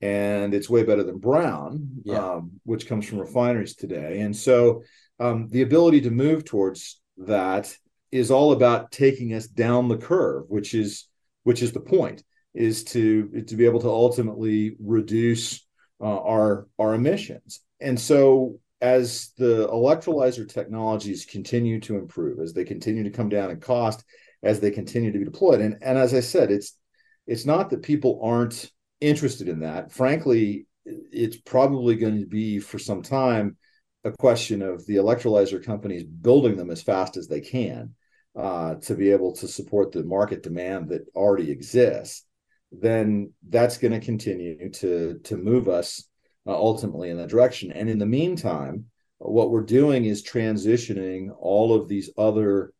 and 0.00 0.54
it's 0.54 0.70
way 0.70 0.82
better 0.82 1.02
than 1.02 1.18
brown 1.18 1.88
yeah. 2.04 2.18
um, 2.18 2.52
which 2.64 2.86
comes 2.86 3.06
from 3.06 3.18
refineries 3.18 3.74
today. 3.74 4.20
And 4.20 4.36
so 4.36 4.82
um, 5.18 5.48
the 5.48 5.62
ability 5.62 6.02
to 6.02 6.10
move 6.10 6.44
towards 6.44 7.00
that 7.18 7.74
is 8.12 8.30
all 8.30 8.52
about 8.52 8.92
taking 8.92 9.34
us 9.34 9.46
down 9.46 9.88
the 9.88 9.96
curve 9.96 10.44
which 10.48 10.74
is 10.74 11.08
which 11.42 11.62
is 11.62 11.72
the 11.72 11.80
point 11.80 12.22
is 12.54 12.84
to 12.84 13.42
to 13.46 13.56
be 13.56 13.64
able 13.64 13.80
to 13.80 13.88
ultimately 13.88 14.76
reduce 14.80 15.65
uh, 16.00 16.04
our 16.04 16.66
our 16.78 16.94
emissions 16.94 17.60
and 17.80 17.98
so 17.98 18.58
as 18.80 19.32
the 19.38 19.66
electrolyzer 19.68 20.48
technologies 20.48 21.24
continue 21.24 21.80
to 21.80 21.96
improve, 21.96 22.40
as 22.40 22.52
they 22.52 22.64
continue 22.64 23.02
to 23.04 23.10
come 23.10 23.28
down 23.28 23.50
in 23.50 23.60
cost, 23.60 24.04
as 24.42 24.60
they 24.60 24.70
continue 24.70 25.12
to 25.12 25.18
be 25.18 25.24
deployed, 25.24 25.60
and 25.60 25.78
and 25.82 25.98
as 25.98 26.14
I 26.14 26.20
said, 26.20 26.50
it's 26.50 26.78
it's 27.26 27.46
not 27.46 27.70
that 27.70 27.82
people 27.82 28.20
aren't 28.22 28.70
interested 29.00 29.48
in 29.48 29.60
that. 29.60 29.92
Frankly, 29.92 30.66
it's 30.84 31.36
probably 31.38 31.96
going 31.96 32.20
to 32.20 32.26
be 32.26 32.58
for 32.58 32.78
some 32.78 33.02
time 33.02 33.56
a 34.04 34.12
question 34.12 34.62
of 34.62 34.86
the 34.86 34.96
electrolyzer 34.96 35.62
companies 35.64 36.04
building 36.04 36.56
them 36.56 36.70
as 36.70 36.82
fast 36.82 37.16
as 37.16 37.26
they 37.26 37.40
can 37.40 37.94
uh, 38.36 38.76
to 38.76 38.94
be 38.94 39.10
able 39.10 39.32
to 39.34 39.48
support 39.48 39.90
the 39.90 40.04
market 40.04 40.42
demand 40.42 40.90
that 40.90 41.02
already 41.16 41.50
exists. 41.50 42.24
Then 42.72 43.32
that's 43.48 43.78
going 43.78 43.92
to 43.92 44.04
continue 44.04 44.70
to 44.70 45.20
to 45.24 45.36
move 45.36 45.68
us 45.68 46.08
uh, 46.46 46.54
ultimately 46.54 47.10
in 47.10 47.16
that 47.18 47.28
direction. 47.28 47.72
And 47.72 47.88
in 47.88 47.98
the 47.98 48.06
meantime, 48.06 48.86
what 49.18 49.50
we're 49.50 49.62
doing 49.62 50.04
is 50.04 50.22
transitioning 50.22 51.28
all 51.38 51.74
of 51.74 51.88
these 51.88 52.10
other 52.18 52.72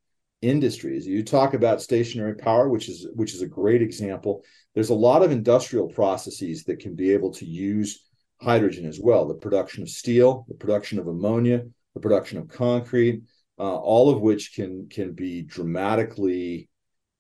industries. 0.43 1.07
You 1.07 1.25
talk 1.25 1.55
about 1.55 1.83
stationary 1.83 2.35
power, 2.35 2.69
which 2.69 2.89
is 2.89 3.09
which 3.15 3.35
is 3.35 3.43
a 3.43 3.47
great 3.47 3.83
example. 3.83 4.45
There's 4.75 4.91
a 4.91 4.95
lot 4.95 5.23
of 5.23 5.31
industrial 5.31 5.89
processes 5.89 6.65
that 6.65 6.79
can 6.79 6.95
be 6.95 7.13
able 7.13 7.33
to 7.35 7.47
use 7.47 8.05
hydrogen 8.41 8.87
as 8.87 9.01
well. 9.01 9.27
The 9.27 9.35
production 9.35 9.83
of 9.83 9.89
steel, 9.89 10.45
the 10.49 10.55
production 10.55 10.99
of 10.99 11.07
ammonia, 11.07 11.65
the 11.95 12.01
production 12.01 12.39
of 12.39 12.49
concrete, 12.49 13.23
uh, 13.59 13.77
all 13.77 14.11
of 14.11 14.21
which 14.21 14.55
can 14.55 14.89
can 14.89 15.13
be 15.13 15.43
dramatically 15.43 16.69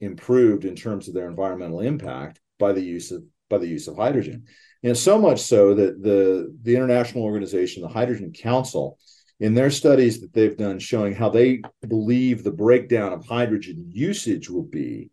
improved 0.01 0.67
in 0.67 0.77
terms 0.77 1.09
of 1.09 1.14
their 1.14 1.29
environmental 1.29 1.81
impact 1.81 2.41
by 2.59 2.73
the 2.73 2.83
use 2.83 3.11
of 3.11 3.23
by 3.49 3.59
the 3.59 3.69
use 3.69 3.87
of 3.87 3.97
hydrogen. 3.97 4.45
And 4.83 4.97
so 4.97 5.19
much 5.19 5.41
so 5.41 5.75
that 5.75 6.03
the 6.03 6.55
the 6.63 6.75
international 6.75 7.25
organization, 7.25 7.83
the 7.83 7.89
Hydrogen 7.89 8.33
Council, 8.33 8.99
in 9.41 9.55
their 9.55 9.71
studies 9.71 10.21
that 10.21 10.33
they've 10.33 10.57
done 10.57 10.79
showing 10.79 11.15
how 11.15 11.29
they 11.29 11.63
believe 11.87 12.43
the 12.43 12.51
breakdown 12.51 13.13
of 13.13 13.25
hydrogen 13.27 13.91
usage 13.93 14.49
will 14.49 14.65
be 14.65 15.11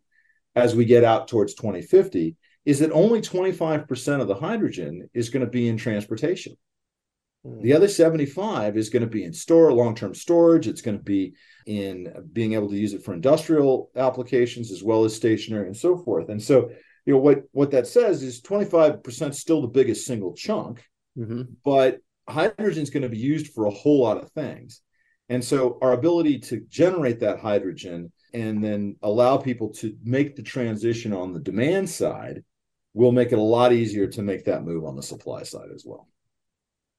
as 0.56 0.74
we 0.74 0.84
get 0.84 1.04
out 1.04 1.28
towards 1.28 1.54
2050 1.54 2.36
is 2.64 2.78
that 2.78 2.92
only 2.92 3.20
25% 3.20 4.20
of 4.20 4.28
the 4.28 4.34
hydrogen 4.34 5.08
is 5.12 5.28
going 5.28 5.44
to 5.44 5.50
be 5.50 5.68
in 5.68 5.76
transportation. 5.76 6.56
Hmm. 7.44 7.60
The 7.60 7.74
other 7.74 7.88
75 7.88 8.76
is 8.76 8.88
going 8.88 9.02
to 9.02 9.08
be 9.08 9.24
in 9.24 9.32
store, 9.32 9.72
long-term 9.72 10.14
storage. 10.14 10.66
It's 10.66 10.80
going 10.80 10.96
to 10.96 11.02
be 11.02 11.34
in 11.66 12.12
being 12.32 12.54
able 12.54 12.70
to 12.70 12.76
use 12.76 12.94
it 12.94 13.02
for 13.02 13.12
industrial 13.12 13.90
applications 13.96 14.72
as 14.72 14.82
well 14.82 15.04
as 15.04 15.14
stationary 15.14 15.66
and 15.66 15.76
so 15.76 15.98
forth. 15.98 16.28
And 16.28 16.42
so, 16.42 16.70
you 17.04 17.14
know, 17.14 17.18
what 17.18 17.44
what 17.52 17.70
that 17.72 17.86
says 17.86 18.22
is 18.22 18.40
25% 18.42 19.34
still 19.34 19.60
the 19.60 19.68
biggest 19.68 20.06
single 20.06 20.34
chunk, 20.34 20.84
mm-hmm. 21.18 21.42
but 21.64 21.98
hydrogen 22.28 22.82
is 22.82 22.90
going 22.90 23.02
to 23.02 23.08
be 23.08 23.18
used 23.18 23.52
for 23.52 23.66
a 23.66 23.70
whole 23.70 24.02
lot 24.02 24.22
of 24.22 24.30
things. 24.32 24.80
And 25.28 25.42
so 25.42 25.78
our 25.80 25.92
ability 25.92 26.38
to 26.40 26.60
generate 26.68 27.20
that 27.20 27.40
hydrogen 27.40 28.12
and 28.32 28.62
then 28.62 28.96
allow 29.02 29.36
people 29.36 29.70
to 29.74 29.96
make 30.02 30.36
the 30.36 30.42
transition 30.42 31.12
on 31.12 31.32
the 31.32 31.40
demand 31.40 31.88
side 31.88 32.42
will 32.92 33.12
make 33.12 33.32
it 33.32 33.38
a 33.38 33.42
lot 33.42 33.72
easier 33.72 34.06
to 34.06 34.22
make 34.22 34.44
that 34.44 34.64
move 34.64 34.84
on 34.84 34.96
the 34.96 35.02
supply 35.02 35.42
side 35.42 35.68
as 35.74 35.84
well. 35.86 36.08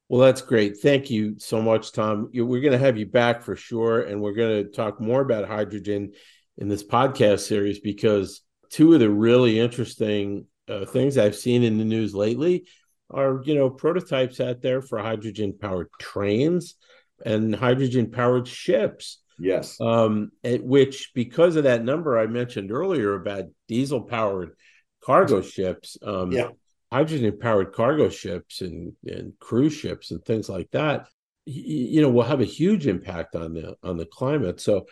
Well, 0.08 0.20
that's 0.20 0.42
great. 0.42 0.78
Thank 0.78 1.10
you 1.10 1.36
so 1.38 1.60
much, 1.60 1.92
Tom. 1.92 2.30
We're 2.32 2.60
going 2.60 2.72
to 2.72 2.78
have 2.78 2.96
you 2.96 3.06
back 3.06 3.42
for 3.42 3.56
sure. 3.56 4.02
And 4.02 4.20
we're 4.20 4.34
going 4.34 4.64
to 4.64 4.70
talk 4.70 5.00
more 5.00 5.20
about 5.20 5.48
hydrogen 5.48 6.12
in 6.58 6.68
this 6.68 6.84
podcast 6.84 7.40
series 7.40 7.80
because 7.80 8.42
two 8.70 8.94
of 8.94 9.00
the 9.00 9.10
really 9.10 9.58
interesting 9.58 10.46
uh, 10.68 10.84
things 10.84 11.18
I've 11.18 11.36
seen 11.36 11.62
in 11.62 11.78
the 11.78 11.84
news 11.84 12.14
lately 12.14 12.66
are 13.10 13.40
you 13.44 13.54
know 13.54 13.70
prototypes 13.70 14.40
out 14.40 14.62
there 14.62 14.82
for 14.82 14.98
hydrogen 14.98 15.56
powered 15.60 15.88
trains 16.00 16.74
and 17.24 17.54
hydrogen 17.54 18.10
powered 18.10 18.48
ships. 18.48 19.20
Yes. 19.38 19.80
Um 19.80 20.32
which 20.42 21.12
because 21.14 21.56
of 21.56 21.64
that 21.64 21.84
number 21.84 22.18
i 22.18 22.26
mentioned 22.26 22.72
earlier 22.72 23.14
about 23.14 23.44
diesel 23.68 24.00
powered 24.00 24.52
cargo 25.04 25.42
ships 25.42 25.98
um 26.02 26.32
yeah. 26.32 26.48
hydrogen 26.90 27.38
powered 27.38 27.72
cargo 27.72 28.08
ships 28.08 28.62
and 28.62 28.94
and 29.06 29.34
cruise 29.38 29.74
ships 29.74 30.10
and 30.10 30.24
things 30.24 30.48
like 30.48 30.70
that 30.70 31.06
you 31.46 32.02
know 32.02 32.10
will 32.10 32.24
have 32.24 32.40
a 32.40 32.44
huge 32.44 32.86
impact 32.86 33.36
on 33.36 33.54
the 33.54 33.76
on 33.82 33.96
the 33.96 34.04
climate. 34.04 34.60
So 34.60 34.86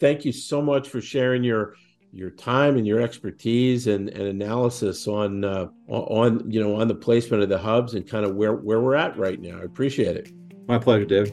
thank 0.00 0.24
you 0.24 0.32
so 0.32 0.62
much 0.62 0.88
for 0.88 1.00
sharing 1.00 1.44
your 1.44 1.74
your 2.12 2.30
time 2.30 2.76
and 2.76 2.86
your 2.86 3.00
expertise 3.00 3.86
and, 3.86 4.08
and 4.08 4.26
analysis 4.26 5.06
on 5.06 5.44
uh, 5.44 5.68
on 5.88 6.50
you 6.50 6.62
know 6.62 6.76
on 6.76 6.88
the 6.88 6.94
placement 6.94 7.42
of 7.42 7.48
the 7.48 7.58
hubs 7.58 7.94
and 7.94 8.08
kind 8.08 8.24
of 8.24 8.34
where 8.34 8.54
where 8.54 8.80
we're 8.80 8.94
at 8.94 9.16
right 9.16 9.40
now. 9.40 9.58
I 9.58 9.62
appreciate 9.62 10.16
it. 10.16 10.32
My 10.66 10.78
pleasure, 10.78 11.04
Dave. 11.04 11.32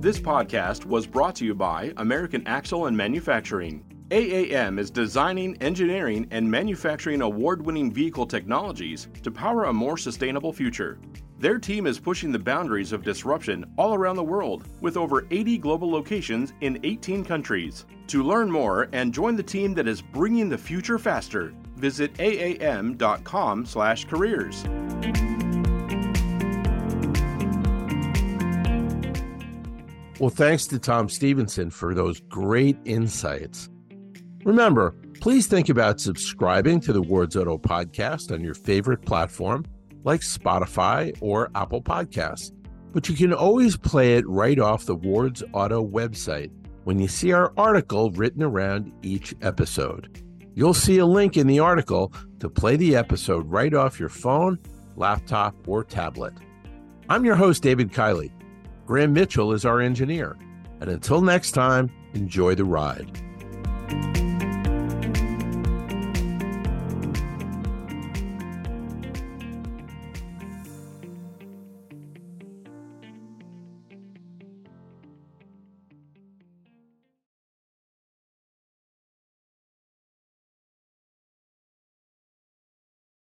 This 0.00 0.20
podcast 0.20 0.84
was 0.84 1.06
brought 1.06 1.34
to 1.36 1.44
you 1.44 1.54
by 1.54 1.92
American 1.96 2.46
Axle 2.46 2.86
and 2.86 2.96
Manufacturing. 2.96 3.84
AAM 4.10 4.78
is 4.78 4.90
designing, 4.90 5.54
engineering, 5.60 6.26
and 6.30 6.50
manufacturing 6.50 7.20
award 7.20 7.66
winning 7.66 7.92
vehicle 7.92 8.26
technologies 8.26 9.08
to 9.22 9.30
power 9.30 9.64
a 9.64 9.72
more 9.72 9.98
sustainable 9.98 10.52
future. 10.52 10.98
Their 11.40 11.58
team 11.58 11.86
is 11.86 12.00
pushing 12.00 12.32
the 12.32 12.38
boundaries 12.40 12.92
of 12.92 13.04
disruption 13.04 13.64
all 13.76 13.94
around 13.94 14.16
the 14.16 14.24
world 14.24 14.64
with 14.80 14.96
over 14.96 15.24
80 15.30 15.58
global 15.58 15.88
locations 15.88 16.52
in 16.62 16.80
18 16.82 17.24
countries. 17.24 17.86
To 18.08 18.24
learn 18.24 18.50
more 18.50 18.88
and 18.92 19.14
join 19.14 19.36
the 19.36 19.42
team 19.44 19.72
that 19.74 19.86
is 19.86 20.02
bringing 20.02 20.48
the 20.48 20.58
future 20.58 20.98
faster, 20.98 21.54
visit 21.76 22.12
aam.com/careers. 22.14 24.64
Well, 30.18 30.30
thanks 30.30 30.66
to 30.66 30.80
Tom 30.80 31.08
Stephenson 31.08 31.70
for 31.70 31.94
those 31.94 32.18
great 32.22 32.76
insights. 32.84 33.68
Remember, 34.44 34.96
please 35.20 35.46
think 35.46 35.68
about 35.68 36.00
subscribing 36.00 36.80
to 36.80 36.92
the 36.92 37.02
Wards 37.02 37.36
podcast 37.36 38.32
on 38.32 38.40
your 38.40 38.54
favorite 38.54 39.02
platform 39.02 39.64
like 40.08 40.22
Spotify 40.22 41.14
or 41.20 41.50
Apple 41.54 41.82
Podcasts. 41.82 42.50
But 42.92 43.10
you 43.10 43.14
can 43.14 43.34
always 43.34 43.76
play 43.76 44.14
it 44.14 44.26
right 44.26 44.58
off 44.58 44.86
the 44.86 44.94
Wards 44.94 45.42
Auto 45.52 45.86
website 45.86 46.50
when 46.84 46.98
you 46.98 47.06
see 47.08 47.32
our 47.32 47.52
article 47.58 48.10
written 48.12 48.42
around 48.42 48.90
each 49.02 49.34
episode. 49.42 50.22
You'll 50.54 50.72
see 50.72 50.96
a 50.96 51.04
link 51.04 51.36
in 51.36 51.46
the 51.46 51.60
article 51.60 52.14
to 52.40 52.48
play 52.48 52.76
the 52.76 52.96
episode 52.96 53.50
right 53.50 53.74
off 53.74 54.00
your 54.00 54.08
phone, 54.08 54.58
laptop, 54.96 55.54
or 55.68 55.84
tablet. 55.84 56.32
I'm 57.10 57.26
your 57.26 57.36
host, 57.36 57.62
David 57.62 57.92
Kiley. 57.92 58.32
Graham 58.86 59.12
Mitchell 59.12 59.52
is 59.52 59.66
our 59.66 59.78
engineer. 59.78 60.38
And 60.80 60.88
until 60.88 61.20
next 61.20 61.50
time, 61.50 61.90
enjoy 62.14 62.54
the 62.54 62.64
ride. 62.64 64.17